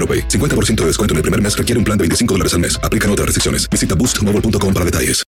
AroPay. 0.00 0.28
50% 0.28 0.76
de 0.76 0.86
descuento 0.86 1.12
en 1.12 1.18
el 1.18 1.22
primer 1.22 1.40
mes 1.40 1.56
requiere 1.56 1.78
un 1.78 1.84
plan 1.84 1.98
de 1.98 2.02
25 2.04 2.34
dólares 2.34 2.54
al 2.54 2.60
mes. 2.60 2.80
Aplican 2.82 3.10
otras 3.10 3.26
restricciones. 3.26 3.68
Visita 3.68 3.94
boostmobile.com 3.94 4.72
para 4.72 4.86
detalles. 4.86 5.22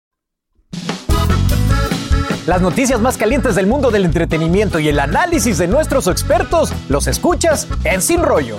Las 2.46 2.60
noticias 2.60 3.00
más 3.00 3.16
calientes 3.16 3.54
del 3.54 3.68
mundo 3.68 3.92
del 3.92 4.04
entretenimiento 4.04 4.80
y 4.80 4.88
el 4.88 4.98
análisis 4.98 5.58
de 5.58 5.68
nuestros 5.68 6.08
expertos 6.08 6.72
los 6.88 7.06
escuchas 7.06 7.68
en 7.84 8.02
Sin 8.02 8.20
Rollo. 8.20 8.56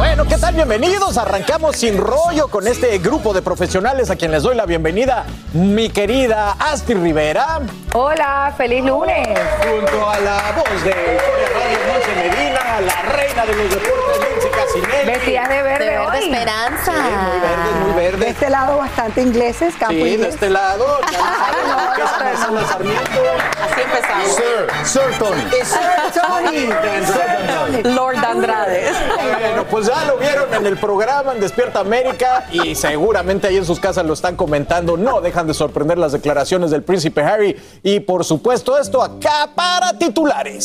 Bueno, 0.00 0.24
¿qué 0.24 0.38
tal? 0.38 0.54
Bienvenidos. 0.54 1.18
Arrancamos 1.18 1.76
sin 1.76 1.98
rollo 1.98 2.48
con 2.48 2.66
este 2.66 2.96
grupo 3.00 3.34
de 3.34 3.42
profesionales 3.42 4.08
a 4.10 4.16
quien 4.16 4.30
les 4.30 4.42
doy 4.42 4.56
la 4.56 4.64
bienvenida. 4.64 5.26
Mi 5.52 5.90
querida 5.90 6.52
Asti 6.58 6.94
Rivera. 6.94 7.60
Hola, 7.92 8.54
feliz 8.56 8.82
lunes. 8.82 9.28
Junto 9.58 10.08
a 10.08 10.18
la 10.20 10.52
voz 10.56 10.84
de 10.84 10.90
Historia 10.90 11.48
Radio 11.52 11.78
Monse 11.92 12.14
Medina, 12.16 12.80
la 12.80 13.02
reina 13.12 13.44
de 13.44 13.54
los 13.56 13.68
deportes, 13.74 14.20
Lindsay 14.30 14.50
Casinelli. 14.50 15.06
Vestidas 15.10 15.48
de 15.50 15.62
verde, 15.62 15.84
De 15.84 15.90
verde 15.90 15.98
hoy. 16.06 16.18
esperanza. 16.24 16.92
Sí, 16.92 17.00
muy 17.12 17.40
verde, 17.40 17.70
muy 17.84 17.92
verde. 18.02 18.24
De 18.24 18.30
este 18.30 18.48
lado 18.50 18.78
bastante 18.78 19.20
ingleses, 19.20 19.74
campo 19.76 19.92
Sí, 19.92 20.16
de 20.16 20.28
este 20.28 20.48
lado. 20.48 21.00
Ya 21.12 21.18
saben, 22.38 22.54
no, 22.54 22.66
Sarmiento. 22.68 23.20
Así 23.62 23.80
empezamos. 23.82 24.28
Sir, 24.34 24.66
Sir 25.02 25.18
Tony. 25.18 25.42
Sir 25.62 26.14
Tony. 26.22 27.82
Lord 27.94 28.16
Andrade. 28.24 28.92
Bueno, 29.40 29.64
pues 29.64 29.89
ya 29.90 30.04
lo 30.04 30.16
vieron 30.18 30.52
en 30.54 30.66
el 30.66 30.76
programa 30.78 31.32
en 31.32 31.40
Despierta 31.40 31.80
América 31.80 32.46
y 32.52 32.74
seguramente 32.74 33.48
ahí 33.48 33.56
en 33.56 33.64
sus 33.64 33.80
casas 33.80 34.06
lo 34.06 34.12
están 34.12 34.36
comentando. 34.36 34.96
No 34.96 35.20
dejan 35.20 35.46
de 35.46 35.54
sorprender 35.54 35.98
las 35.98 36.12
declaraciones 36.12 36.70
del 36.70 36.82
príncipe 36.82 37.22
Harry 37.22 37.56
y 37.82 37.98
por 38.00 38.24
supuesto 38.24 38.78
esto 38.78 39.02
acá 39.02 39.48
para 39.54 39.92
titulares. 39.98 40.64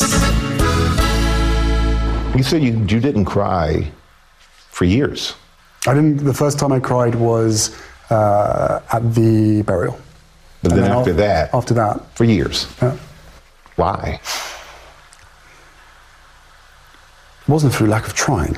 You 2.36 2.42
said 2.42 2.62
you, 2.62 2.74
you 2.86 3.00
didn't 3.00 3.24
cry 3.24 3.90
for 4.70 4.84
years. 4.86 5.34
I 5.86 5.94
didn't. 5.94 6.24
The 6.24 6.34
first 6.34 6.58
time 6.58 6.70
I 6.72 6.80
cried 6.80 7.14
was 7.14 7.70
uh, 8.10 8.80
at 8.92 9.14
the 9.14 9.62
burial. 9.62 9.98
But 10.62 10.72
And 10.72 10.82
then 10.82 10.90
then 10.90 10.98
after 10.98 11.10
af- 11.12 11.16
that, 11.16 11.54
After 11.54 11.74
that, 11.74 12.00
for 12.14 12.24
years. 12.24 12.66
yeah. 12.82 12.94
Why? 13.76 14.20
it 17.42 17.48
wasn't 17.48 17.72
through 17.72 17.86
lack 17.88 18.06
of 18.06 18.14
trying. 18.14 18.56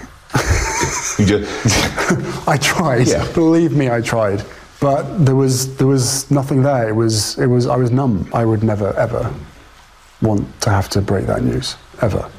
You 1.18 1.26
just 1.26 2.48
I 2.48 2.56
tried. 2.56 3.08
Yeah. 3.08 3.26
Believe 3.32 3.72
me, 3.72 3.90
I 3.90 4.00
tried. 4.00 4.44
But 4.80 5.24
there 5.24 5.34
was 5.34 5.76
there 5.76 5.86
was 5.86 6.30
nothing 6.30 6.62
there. 6.62 6.88
It 6.88 6.94
was 6.94 7.38
it 7.38 7.46
was 7.46 7.66
I 7.66 7.76
was 7.76 7.90
numb. 7.90 8.28
I 8.32 8.44
would 8.44 8.62
never 8.62 8.92
ever 8.96 9.34
want 10.22 10.46
to 10.62 10.70
have 10.70 10.88
to 10.90 11.00
break 11.00 11.26
that 11.26 11.42
news 11.42 11.76
ever. 12.02 12.30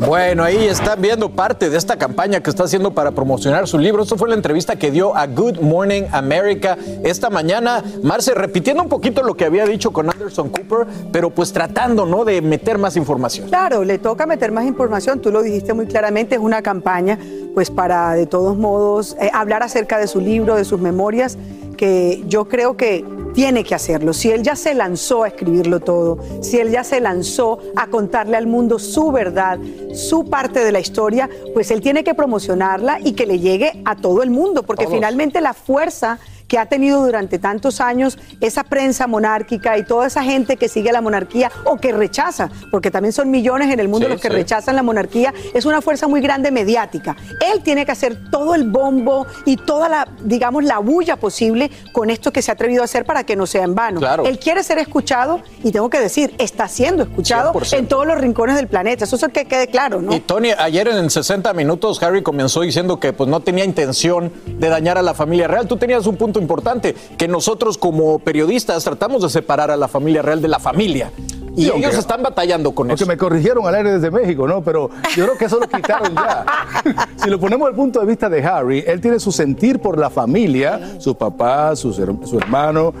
Bueno, 0.00 0.44
ahí 0.44 0.66
están 0.66 1.00
viendo 1.00 1.30
parte 1.30 1.70
de 1.70 1.78
esta 1.78 1.96
campaña 1.96 2.40
que 2.40 2.50
está 2.50 2.64
haciendo 2.64 2.92
para 2.92 3.12
promocionar 3.12 3.66
su 3.66 3.78
libro. 3.78 4.02
Esto 4.02 4.18
fue 4.18 4.28
la 4.28 4.34
entrevista 4.34 4.76
que 4.76 4.90
dio 4.90 5.16
a 5.16 5.26
Good 5.26 5.60
Morning 5.60 6.02
America 6.12 6.76
esta 7.02 7.30
mañana. 7.30 7.82
Marce, 8.02 8.34
repitiendo 8.34 8.82
un 8.82 8.90
poquito 8.90 9.22
lo 9.22 9.34
que 9.34 9.46
había 9.46 9.64
dicho 9.64 9.92
con 9.92 10.10
Anderson 10.10 10.50
Cooper, 10.50 10.86
pero 11.10 11.30
pues 11.30 11.52
tratando, 11.52 12.04
¿no?, 12.04 12.24
de 12.26 12.42
meter 12.42 12.76
más 12.76 12.96
información. 12.96 13.48
Claro, 13.48 13.84
le 13.84 13.98
toca 13.98 14.26
meter 14.26 14.52
más 14.52 14.66
información, 14.66 15.20
tú 15.20 15.32
lo 15.32 15.42
dijiste 15.42 15.72
muy 15.72 15.86
claramente, 15.86 16.34
es 16.34 16.40
una 16.40 16.62
campaña 16.62 17.18
pues 17.54 17.70
para 17.70 18.12
de 18.12 18.26
todos 18.26 18.56
modos 18.56 19.16
eh, 19.18 19.30
hablar 19.32 19.62
acerca 19.62 19.98
de 19.98 20.08
su 20.08 20.20
libro, 20.20 20.56
de 20.56 20.64
sus 20.64 20.78
memorias, 20.78 21.38
que 21.78 22.22
yo 22.28 22.46
creo 22.46 22.76
que 22.76 23.02
tiene 23.36 23.64
que 23.64 23.74
hacerlo. 23.74 24.14
Si 24.14 24.30
él 24.30 24.42
ya 24.42 24.56
se 24.56 24.72
lanzó 24.72 25.24
a 25.24 25.28
escribirlo 25.28 25.80
todo, 25.80 26.18
si 26.40 26.58
él 26.58 26.70
ya 26.70 26.82
se 26.82 27.02
lanzó 27.02 27.58
a 27.76 27.88
contarle 27.88 28.38
al 28.38 28.46
mundo 28.46 28.78
su 28.78 29.12
verdad, 29.12 29.58
su 29.92 30.24
parte 30.24 30.64
de 30.64 30.72
la 30.72 30.80
historia, 30.80 31.28
pues 31.52 31.70
él 31.70 31.82
tiene 31.82 32.02
que 32.02 32.14
promocionarla 32.14 32.98
y 33.04 33.12
que 33.12 33.26
le 33.26 33.38
llegue 33.38 33.82
a 33.84 33.94
todo 33.94 34.22
el 34.22 34.30
mundo, 34.30 34.62
porque 34.62 34.84
Todos. 34.84 34.96
finalmente 34.96 35.42
la 35.42 35.52
fuerza 35.52 36.18
que 36.48 36.58
ha 36.58 36.66
tenido 36.66 37.04
durante 37.04 37.38
tantos 37.38 37.80
años 37.80 38.18
esa 38.40 38.64
prensa 38.64 39.06
monárquica 39.06 39.76
y 39.78 39.84
toda 39.84 40.06
esa 40.06 40.22
gente 40.22 40.56
que 40.56 40.68
sigue 40.68 40.92
la 40.92 41.00
monarquía 41.00 41.50
o 41.64 41.76
que 41.76 41.92
rechaza, 41.92 42.50
porque 42.70 42.90
también 42.90 43.12
son 43.12 43.30
millones 43.30 43.72
en 43.72 43.80
el 43.80 43.88
mundo 43.88 44.06
Sí, 44.06 44.12
los 44.12 44.20
que 44.20 44.28
sí. 44.28 44.34
rechazan 44.34 44.76
la 44.76 44.82
monarquía, 44.82 45.34
es 45.54 45.64
una 45.64 45.80
fuerza 45.82 46.06
muy 46.08 46.20
grande 46.20 46.50
mediática. 46.50 47.16
Él 47.52 47.62
tiene 47.62 47.84
que 47.84 47.92
hacer 47.92 48.30
todo 48.30 48.54
el 48.54 48.68
bombo 48.70 49.26
y 49.44 49.56
toda 49.56 49.88
la, 49.88 50.08
digamos, 50.22 50.64
la 50.64 50.78
bulla 50.78 51.16
posible 51.16 51.70
con 51.92 52.10
esto 52.10 52.30
que 52.32 52.42
se 52.42 52.50
ha 52.50 52.54
atrevido 52.54 52.82
a 52.82 52.84
hacer 52.84 53.04
para 53.04 53.24
que 53.24 53.34
no 53.36 53.46
sea 53.46 53.64
en 53.64 53.74
vano. 53.74 53.98
Claro. 54.00 54.24
Él 54.26 54.38
quiere 54.38 54.62
ser 54.62 54.78
escuchado 54.78 55.40
y 55.64 55.72
tengo 55.72 55.90
que 55.90 55.98
decir, 56.00 56.34
está 56.38 56.68
siendo 56.68 57.02
escuchado 57.04 57.52
100%. 57.52 57.78
en 57.78 57.88
todos 57.88 58.06
los 58.06 58.18
rincones 58.18 58.56
del 58.56 58.68
planeta. 58.68 59.04
Eso 59.04 59.16
es 59.16 59.22
el 59.22 59.32
que 59.32 59.46
quede 59.46 59.68
claro, 59.68 60.00
¿no? 60.00 60.14
Y 60.14 60.20
Tony, 60.20 60.50
ayer 60.56 60.86
en 60.88 61.10
60 61.10 61.52
minutos 61.54 62.02
Harry 62.02 62.22
comenzó 62.22 62.60
diciendo 62.60 63.00
que 63.00 63.12
pues 63.12 63.28
no 63.28 63.40
tenía 63.40 63.64
intención 63.64 64.32
de 64.46 64.68
dañar 64.68 64.98
a 64.98 65.02
la 65.02 65.14
familia 65.14 65.48
real. 65.48 65.66
Tú 65.66 65.76
tenías 65.76 66.06
un 66.06 66.16
punto 66.16 66.35
importante, 66.38 66.94
que 67.16 67.28
nosotros 67.28 67.78
como 67.78 68.18
periodistas 68.18 68.84
tratamos 68.84 69.22
de 69.22 69.30
separar 69.30 69.70
a 69.70 69.76
la 69.76 69.88
familia 69.88 70.22
real 70.22 70.40
de 70.42 70.48
la 70.48 70.58
familia. 70.58 71.10
Y 71.56 71.64
Sí, 71.64 71.72
ellos 71.74 71.96
están 71.96 72.22
batallando 72.22 72.74
con 72.74 72.88
Porque 72.88 73.04
eso. 73.04 73.10
me 73.10 73.16
corrigieron 73.16 73.66
al 73.66 73.74
aire 73.74 73.92
desde 73.92 74.10
México, 74.10 74.46
¿no? 74.46 74.62
Pero 74.62 74.90
yo 75.16 75.24
creo 75.24 75.38
que 75.38 75.46
eso 75.46 75.58
lo 75.58 75.66
quitaron 75.66 76.14
ya. 76.14 76.44
si 77.16 77.30
lo 77.30 77.40
ponemos 77.40 77.66
del 77.68 77.74
punto 77.74 78.00
de 78.00 78.06
vista 78.06 78.28
de 78.28 78.44
Harry, 78.44 78.84
él 78.86 79.00
tiene 79.00 79.18
su 79.18 79.32
sentir 79.32 79.80
por 79.80 79.98
la 79.98 80.10
familia, 80.10 80.96
su 80.98 81.14
papá, 81.14 81.74
su, 81.74 81.94
su 81.94 82.38
hermano, 82.38 82.92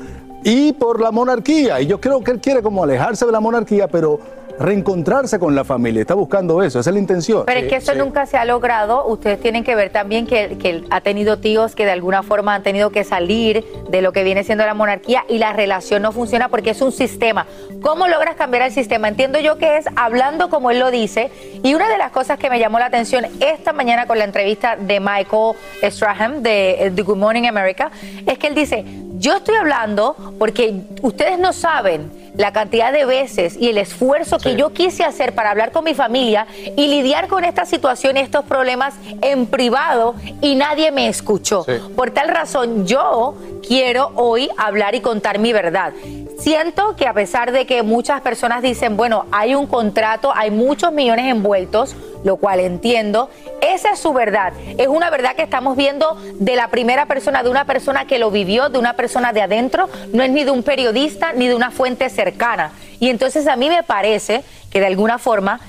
y 0.42 0.72
por 0.72 1.00
la 1.00 1.10
monarquía. 1.10 1.80
Y 1.82 1.86
yo 1.86 2.00
creo 2.00 2.24
que 2.24 2.30
él 2.30 2.40
quiere 2.40 2.62
como 2.62 2.82
alejarse 2.82 3.26
de 3.26 3.32
la 3.32 3.40
monarquía, 3.40 3.88
pero 3.88 4.20
reencontrarse 4.58 5.38
con 5.38 5.54
la 5.54 5.64
familia. 5.64 6.00
Está 6.00 6.14
buscando 6.14 6.62
eso, 6.62 6.80
esa 6.80 6.90
es 6.90 6.94
la 6.94 7.00
intención. 7.00 7.44
Pero 7.46 7.60
es 7.60 7.68
que 7.68 7.76
eso 7.76 7.94
nunca 7.94 8.26
se 8.26 8.36
ha 8.36 8.44
logrado. 8.44 9.06
Ustedes 9.06 9.40
tienen 9.40 9.64
que 9.64 9.74
ver 9.74 9.90
también 9.90 10.26
que, 10.26 10.84
ha 10.90 11.00
tenido 11.00 11.38
tíos 11.38 11.74
que 11.74 11.84
de 11.84 11.92
alguna 11.92 12.22
forma 12.22 12.54
han 12.54 12.62
tenido 12.62 12.90
que 12.90 13.04
salir 13.04 13.64
de 13.88 14.02
lo 14.02 14.12
que 14.12 14.24
viene 14.24 14.44
siendo 14.44 14.64
la 14.64 14.74
monarquía 14.74 15.24
y 15.28 15.38
la 15.38 15.52
relación 15.52 16.02
no 16.02 16.12
funciona 16.12 16.48
porque 16.48 16.70
es 16.70 16.80
un 16.80 16.92
sistema. 16.92 17.46
¿Cómo 17.82 18.08
logras 18.08 18.36
cambiar 18.36 18.62
el 18.62 18.72
sistema? 18.72 19.08
Entiendo 19.08 19.38
yo 19.38 19.58
que 19.58 19.78
es 19.78 19.86
hablando 19.96 20.48
como 20.48 20.70
él 20.70 20.78
lo 20.78 20.90
dice. 20.90 21.30
Y 21.62 21.74
una 21.74 21.88
de 21.88 21.98
las 21.98 22.10
cosas 22.10 22.38
que 22.38 22.50
me 22.50 22.58
llamó 22.58 22.78
la 22.78 22.86
atención 22.86 23.26
esta 23.40 23.72
mañana 23.72 24.06
con 24.06 24.18
la 24.18 24.24
entrevista 24.24 24.76
de 24.76 25.00
Michael 25.00 25.56
Strahan 25.82 26.42
de, 26.42 26.90
de 26.94 27.02
Good 27.02 27.16
Morning 27.16 27.46
America 27.46 27.90
es 28.26 28.38
que 28.38 28.48
él 28.48 28.54
dice, 28.54 28.84
yo 29.18 29.36
estoy 29.36 29.56
hablando 29.56 30.16
porque 30.38 30.82
ustedes 31.02 31.38
no 31.38 31.52
saben 31.52 32.25
la 32.36 32.52
cantidad 32.52 32.92
de 32.92 33.04
veces 33.04 33.56
y 33.58 33.68
el 33.68 33.78
esfuerzo 33.78 34.38
que 34.38 34.56
yo 34.56 34.72
quise 34.72 35.04
hacer 35.04 35.34
para 35.34 35.50
hablar 35.50 35.72
con 35.72 35.84
mi 35.84 35.94
familia 35.94 36.46
y 36.76 36.88
lidiar 36.88 37.28
con 37.28 37.44
esta 37.44 37.64
situación 37.64 38.16
y 38.16 38.20
estos 38.20 38.44
problemas 38.44 38.94
en 39.22 39.46
privado 39.46 40.14
y 40.40 40.54
nadie 40.54 40.90
me 40.90 41.08
escuchó. 41.08 41.64
Por 41.94 42.10
tal 42.10 42.28
razón, 42.28 42.86
yo 42.86 43.34
quiero 43.66 44.12
hoy 44.14 44.48
hablar 44.56 44.94
y 44.94 45.00
contar 45.00 45.38
mi 45.38 45.52
verdad. 45.52 45.92
Siento 46.38 46.96
que 46.96 47.06
a 47.06 47.14
pesar 47.14 47.50
de 47.50 47.66
que 47.66 47.82
muchas 47.82 48.20
personas 48.20 48.60
dicen, 48.60 48.96
bueno, 48.96 49.24
hay 49.32 49.54
un 49.54 49.66
contrato, 49.66 50.32
hay 50.34 50.50
muchos 50.50 50.92
millones 50.92 51.26
envueltos, 51.26 51.96
lo 52.24 52.36
cual 52.36 52.60
entiendo, 52.60 53.30
esa 53.62 53.92
es 53.92 53.98
su 53.98 54.12
verdad. 54.12 54.52
Es 54.76 54.88
una 54.88 55.08
verdad 55.08 55.34
que 55.34 55.42
estamos 55.42 55.76
viendo 55.76 56.16
de 56.34 56.54
la 56.54 56.68
primera 56.68 57.06
persona, 57.06 57.42
de 57.42 57.48
una 57.48 57.64
persona 57.64 58.06
que 58.06 58.18
lo 58.18 58.30
vivió, 58.30 58.68
de 58.68 58.78
una 58.78 58.92
persona 58.92 59.32
de 59.32 59.40
adentro, 59.40 59.88
no 60.12 60.22
es 60.22 60.30
ni 60.30 60.44
de 60.44 60.50
un 60.50 60.62
periodista 60.62 61.32
ni 61.32 61.48
de 61.48 61.54
una 61.54 61.70
fuente 61.70 62.10
cercana. 62.10 62.72
Y 63.00 63.08
entonces 63.08 63.46
a 63.46 63.56
mí 63.56 63.70
me 63.70 63.82
parece 63.82 64.44
que 64.70 64.80
de 64.80 64.86
alguna 64.86 65.18
forma 65.18 65.60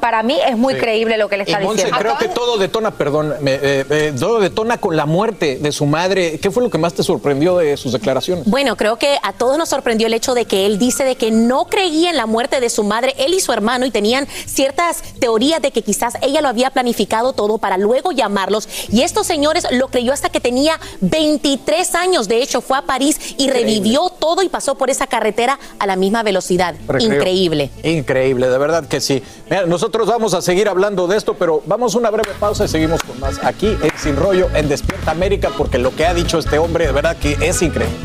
para 0.00 0.22
mí 0.22 0.38
es 0.46 0.56
muy 0.56 0.74
creíble 0.74 1.16
lo 1.16 1.28
que 1.28 1.36
le 1.36 1.44
está 1.44 1.60
y 1.60 1.64
Monse, 1.64 1.84
diciendo. 1.84 1.98
creo 1.98 2.18
que 2.18 2.28
todo 2.28 2.58
detona, 2.58 2.90
perdón, 2.90 3.34
me, 3.40 3.54
eh, 3.54 3.86
eh, 3.90 4.14
todo 4.18 4.40
detona 4.40 4.78
con 4.78 4.96
la 4.96 5.06
muerte 5.06 5.58
de 5.60 5.72
su 5.72 5.86
madre. 5.86 6.38
¿Qué 6.38 6.50
fue 6.50 6.62
lo 6.62 6.70
que 6.70 6.78
más 6.78 6.94
te 6.94 7.02
sorprendió 7.02 7.56
de 7.56 7.76
sus 7.76 7.92
declaraciones? 7.92 8.44
Bueno, 8.46 8.76
creo 8.76 8.96
que 8.96 9.18
a 9.22 9.32
todos 9.32 9.58
nos 9.58 9.68
sorprendió 9.68 10.06
el 10.06 10.14
hecho 10.14 10.34
de 10.34 10.44
que 10.44 10.66
él 10.66 10.78
dice 10.78 11.04
de 11.04 11.16
que 11.16 11.30
no 11.30 11.66
creía 11.66 12.10
en 12.10 12.16
la 12.16 12.26
muerte 12.26 12.60
de 12.60 12.70
su 12.70 12.84
madre, 12.84 13.14
él 13.18 13.34
y 13.34 13.40
su 13.40 13.52
hermano, 13.52 13.86
y 13.86 13.90
tenían 13.90 14.26
ciertas 14.46 15.02
teorías 15.18 15.62
de 15.62 15.70
que 15.70 15.82
quizás 15.82 16.14
ella 16.22 16.40
lo 16.40 16.48
había 16.48 16.70
planificado 16.70 17.32
todo 17.32 17.58
para 17.58 17.78
luego 17.78 18.12
llamarlos. 18.12 18.68
Y 18.90 19.02
estos 19.02 19.26
señores 19.26 19.66
lo 19.70 19.88
creyó 19.88 20.12
hasta 20.12 20.28
que 20.28 20.40
tenía 20.40 20.78
23 21.00 21.94
años. 21.94 22.28
De 22.28 22.42
hecho, 22.42 22.60
fue 22.60 22.78
a 22.78 22.82
París 22.82 23.34
y 23.38 23.50
revivió 23.50 24.10
todo 24.10 24.42
y 24.42 24.48
pasó 24.48 24.74
por 24.74 24.90
esa 24.90 25.06
carretera 25.06 25.58
a 25.78 25.86
la 25.86 25.96
misma 25.96 26.22
velocidad. 26.22 26.74
Increíble. 26.98 27.70
Increíble, 27.82 28.48
de 28.48 28.58
verdad 28.58 28.86
que 28.86 29.00
sí. 29.00 29.22
Mira, 29.48 29.66
nosotros 29.70 30.08
vamos 30.08 30.34
a 30.34 30.42
seguir 30.42 30.68
hablando 30.68 31.06
de 31.06 31.16
esto, 31.16 31.34
pero 31.34 31.62
vamos 31.64 31.94
a 31.94 31.98
una 31.98 32.10
breve 32.10 32.32
pausa 32.40 32.64
y 32.64 32.68
seguimos 32.68 33.04
con 33.04 33.20
más 33.20 33.38
aquí 33.44 33.68
en 33.68 33.90
Sin 33.96 34.16
Rollo 34.16 34.48
en 34.52 34.68
Despierta 34.68 35.12
América, 35.12 35.50
porque 35.56 35.78
lo 35.78 35.94
que 35.94 36.04
ha 36.06 36.12
dicho 36.12 36.40
este 36.40 36.58
hombre 36.58 36.86
de 36.86 36.92
verdad 36.92 37.16
que 37.16 37.38
es 37.40 37.62
increíble. 37.62 37.96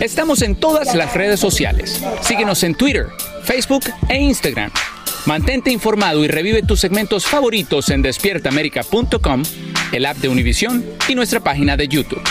Estamos 0.00 0.40
en 0.40 0.56
todas 0.56 0.94
las 0.94 1.12
redes 1.12 1.38
sociales. 1.38 2.02
Síguenos 2.22 2.62
en 2.62 2.74
Twitter, 2.74 3.08
Facebook 3.42 3.84
e 4.08 4.16
Instagram. 4.16 4.70
Mantente 5.26 5.70
informado 5.70 6.24
y 6.24 6.28
revive 6.28 6.62
tus 6.62 6.80
segmentos 6.80 7.26
favoritos 7.26 7.90
en 7.90 8.00
despiertaamerica.com, 8.00 9.42
el 9.92 10.06
app 10.06 10.16
de 10.16 10.30
Univision 10.30 10.82
y 11.08 11.14
nuestra 11.14 11.40
página 11.40 11.76
de 11.76 11.88
YouTube. 11.88 12.22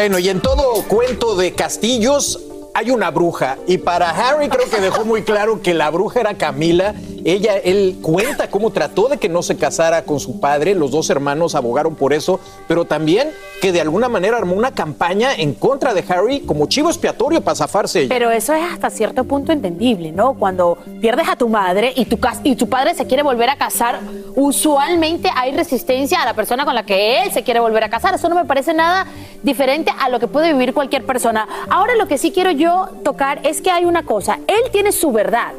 Bueno, 0.00 0.18
y 0.18 0.30
en 0.30 0.40
todo 0.40 0.82
cuento 0.88 1.36
de 1.36 1.52
castillos 1.52 2.40
hay 2.72 2.90
una 2.90 3.10
bruja. 3.10 3.58
Y 3.66 3.76
para 3.76 4.08
Harry 4.08 4.48
creo 4.48 4.70
que 4.70 4.80
dejó 4.80 5.04
muy 5.04 5.24
claro 5.24 5.60
que 5.60 5.74
la 5.74 5.90
bruja 5.90 6.20
era 6.20 6.38
Camila. 6.38 6.94
Ella, 7.24 7.56
él 7.56 7.98
cuenta 8.02 8.48
cómo 8.48 8.70
trató 8.70 9.08
de 9.08 9.18
que 9.18 9.28
no 9.28 9.42
se 9.42 9.56
casara 9.56 10.02
con 10.02 10.20
su 10.20 10.40
padre. 10.40 10.74
Los 10.74 10.90
dos 10.90 11.10
hermanos 11.10 11.54
abogaron 11.54 11.94
por 11.94 12.12
eso, 12.12 12.40
pero 12.68 12.84
también 12.84 13.30
que 13.60 13.72
de 13.72 13.80
alguna 13.80 14.08
manera 14.08 14.38
armó 14.38 14.54
una 14.54 14.72
campaña 14.72 15.34
en 15.34 15.54
contra 15.54 15.92
de 15.92 16.04
Harry 16.08 16.40
como 16.40 16.66
chivo 16.66 16.88
expiatorio 16.88 17.42
para 17.42 17.54
zafarse. 17.54 18.06
Pero 18.08 18.30
eso 18.30 18.54
es 18.54 18.62
hasta 18.64 18.90
cierto 18.90 19.24
punto 19.24 19.52
entendible, 19.52 20.12
¿no? 20.12 20.34
Cuando 20.34 20.78
pierdes 21.00 21.28
a 21.28 21.36
tu 21.36 21.48
madre 21.48 21.92
y 21.94 22.06
tu, 22.06 22.18
y 22.42 22.56
tu 22.56 22.68
padre 22.68 22.94
se 22.94 23.06
quiere 23.06 23.22
volver 23.22 23.50
a 23.50 23.56
casar, 23.56 24.00
usualmente 24.34 25.30
hay 25.34 25.52
resistencia 25.52 26.22
a 26.22 26.24
la 26.24 26.34
persona 26.34 26.64
con 26.64 26.74
la 26.74 26.84
que 26.84 27.22
él 27.22 27.32
se 27.32 27.42
quiere 27.42 27.60
volver 27.60 27.84
a 27.84 27.90
casar. 27.90 28.14
Eso 28.14 28.28
no 28.28 28.34
me 28.34 28.44
parece 28.44 28.72
nada 28.72 29.06
diferente 29.42 29.92
a 29.98 30.08
lo 30.08 30.20
que 30.20 30.26
puede 30.26 30.52
vivir 30.52 30.72
cualquier 30.72 31.04
persona. 31.04 31.46
Ahora 31.68 31.94
lo 31.96 32.08
que 32.08 32.18
sí 32.18 32.32
quiero 32.32 32.50
yo 32.50 32.88
tocar 33.04 33.40
es 33.46 33.60
que 33.60 33.70
hay 33.70 33.84
una 33.84 34.04
cosa. 34.04 34.38
Él 34.46 34.70
tiene 34.72 34.92
su 34.92 35.12
verdad. 35.12 35.52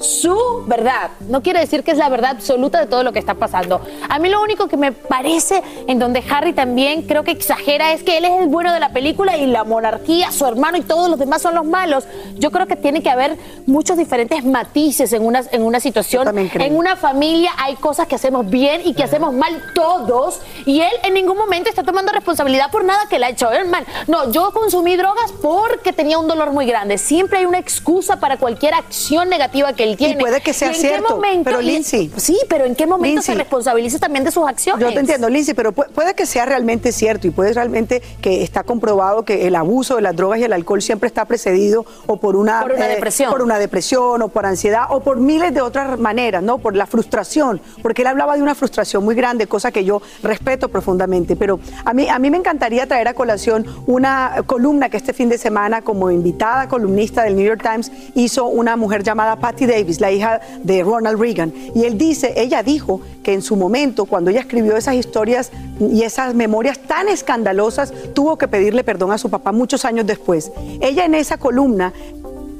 Su 0.00 0.64
verdad. 0.66 1.10
No 1.28 1.42
quiere 1.42 1.58
decir 1.58 1.82
que 1.82 1.90
es 1.90 1.98
la 1.98 2.08
verdad 2.08 2.30
absoluta 2.30 2.78
de 2.80 2.86
todo 2.86 3.02
lo 3.02 3.12
que 3.12 3.18
está 3.18 3.34
pasando. 3.34 3.80
A 4.08 4.18
mí 4.18 4.28
lo 4.28 4.40
único 4.40 4.68
que 4.68 4.76
me 4.76 4.92
parece 4.92 5.62
en 5.88 5.98
donde 5.98 6.22
Harry 6.30 6.52
también 6.52 7.02
creo 7.02 7.24
que 7.24 7.32
exagera 7.32 7.92
es 7.92 8.04
que 8.04 8.18
él 8.18 8.24
es 8.24 8.40
el 8.40 8.48
bueno 8.48 8.72
de 8.72 8.78
la 8.78 8.90
película 8.90 9.36
y 9.36 9.46
la 9.46 9.64
monarquía, 9.64 10.30
su 10.30 10.46
hermano 10.46 10.78
y 10.78 10.82
todos 10.82 11.10
los 11.10 11.18
demás 11.18 11.42
son 11.42 11.54
los 11.54 11.64
malos. 11.64 12.06
Yo 12.34 12.50
creo 12.50 12.66
que 12.66 12.76
tiene 12.76 13.02
que 13.02 13.10
haber 13.10 13.36
muchos 13.66 13.96
diferentes 13.96 14.44
matices 14.44 15.12
en 15.12 15.24
una, 15.24 15.42
en 15.50 15.62
una 15.62 15.80
situación. 15.80 16.28
En 16.38 16.76
una 16.76 16.96
familia 16.96 17.50
hay 17.58 17.74
cosas 17.76 18.06
que 18.06 18.14
hacemos 18.14 18.48
bien 18.48 18.82
y 18.84 18.94
que 18.94 19.02
hacemos 19.02 19.34
mal 19.34 19.62
todos 19.74 20.40
y 20.64 20.80
él 20.80 20.92
en 21.02 21.14
ningún 21.14 21.36
momento 21.36 21.70
está 21.70 21.82
tomando 21.82 22.12
responsabilidad 22.12 22.70
por 22.70 22.84
nada 22.84 23.06
que 23.08 23.18
le 23.18 23.26
ha 23.26 23.30
hecho 23.30 23.50
él 23.50 23.66
mal. 23.66 23.84
No, 24.06 24.30
yo 24.30 24.52
consumí 24.52 24.96
drogas 24.96 25.32
porque 25.42 25.92
tenía 25.92 26.18
un 26.18 26.28
dolor 26.28 26.52
muy 26.52 26.66
grande. 26.66 26.98
Siempre 26.98 27.38
hay 27.38 27.46
una 27.46 27.58
excusa 27.58 28.20
para 28.20 28.36
cualquier 28.36 28.74
acción 28.74 29.28
negativa 29.28 29.72
que 29.72 29.87
él 29.92 29.96
tiene. 29.96 30.20
puede 30.20 30.40
que 30.40 30.52
sea 30.52 30.72
¿Y 30.72 30.74
cierto, 30.74 31.16
momento, 31.16 31.44
pero 31.44 31.60
y- 31.60 31.66
Lindsay- 31.66 32.10
Sí, 32.16 32.38
pero 32.48 32.64
¿en 32.64 32.74
qué 32.74 32.86
momento 32.86 33.22
se 33.22 33.32
Lindsay. 33.32 33.36
responsabiliza 33.36 33.98
también 33.98 34.24
de 34.24 34.30
sus 34.30 34.46
acciones? 34.46 34.86
Yo 34.86 34.92
te 34.92 35.00
entiendo, 35.00 35.28
Lindsay, 35.28 35.54
pero 35.54 35.72
pu- 35.72 35.88
puede 35.88 36.14
que 36.14 36.26
sea 36.26 36.44
realmente 36.46 36.92
cierto 36.92 37.26
y 37.26 37.30
puede 37.30 37.52
realmente 37.52 38.02
que 38.20 38.42
está 38.42 38.62
comprobado 38.64 39.24
que 39.24 39.46
el 39.46 39.54
abuso 39.56 39.96
de 39.96 40.02
las 40.02 40.14
drogas 40.16 40.38
y 40.40 40.44
el 40.44 40.52
alcohol 40.52 40.82
siempre 40.82 41.06
está 41.06 41.24
precedido 41.24 41.84
o 42.06 42.16
por 42.18 42.36
una, 42.36 42.60
eh, 42.60 42.62
Por 42.62 42.72
una 42.72 42.86
depresión. 42.88 43.30
por 43.30 43.42
una 43.42 43.58
depresión 43.58 44.22
o 44.22 44.28
por 44.28 44.46
ansiedad 44.46 44.84
o 44.90 45.00
por 45.00 45.18
miles 45.18 45.52
de 45.54 45.60
otras 45.60 45.98
maneras, 45.98 46.42
¿no? 46.42 46.58
Por 46.58 46.74
la 46.76 46.86
frustración, 46.86 47.60
porque 47.82 48.02
él 48.02 48.08
hablaba 48.08 48.36
de 48.36 48.42
una 48.42 48.54
frustración 48.54 49.04
muy 49.04 49.14
grande, 49.14 49.46
cosa 49.46 49.70
que 49.72 49.84
yo 49.84 50.00
respeto 50.22 50.68
profundamente, 50.68 51.36
pero 51.36 51.60
a 51.84 51.92
mí 51.94 52.08
a 52.08 52.18
mí 52.18 52.30
me 52.30 52.36
encantaría 52.36 52.86
traer 52.86 53.08
a 53.08 53.14
colación 53.14 53.66
una 53.86 54.42
columna 54.46 54.88
que 54.88 54.96
este 54.96 55.12
fin 55.12 55.28
de 55.28 55.38
semana 55.38 55.82
como 55.82 56.10
invitada 56.10 56.68
columnista 56.68 57.22
del 57.22 57.36
New 57.36 57.44
York 57.46 57.62
Times 57.62 57.90
hizo 58.14 58.46
una 58.46 58.76
mujer 58.76 59.02
llamada 59.02 59.36
Patty 59.36 59.66
Davis, 59.66 59.77
la 60.00 60.12
hija 60.12 60.40
de 60.62 60.82
Ronald 60.82 61.20
Reagan, 61.20 61.52
y 61.74 61.84
él 61.84 61.96
dice, 61.96 62.34
ella 62.36 62.62
dijo 62.62 63.00
que 63.22 63.32
en 63.32 63.42
su 63.42 63.56
momento 63.56 64.04
cuando 64.04 64.30
ella 64.30 64.40
escribió 64.40 64.76
esas 64.76 64.94
historias 64.94 65.50
y 65.80 66.02
esas 66.02 66.34
memorias 66.34 66.78
tan 66.78 67.08
escandalosas, 67.08 67.92
tuvo 68.14 68.36
que 68.38 68.48
pedirle 68.48 68.84
perdón 68.84 69.12
a 69.12 69.18
su 69.18 69.30
papá 69.30 69.52
muchos 69.52 69.84
años 69.84 70.06
después. 70.06 70.50
Ella 70.80 71.04
en 71.04 71.14
esa 71.14 71.38
columna 71.38 71.92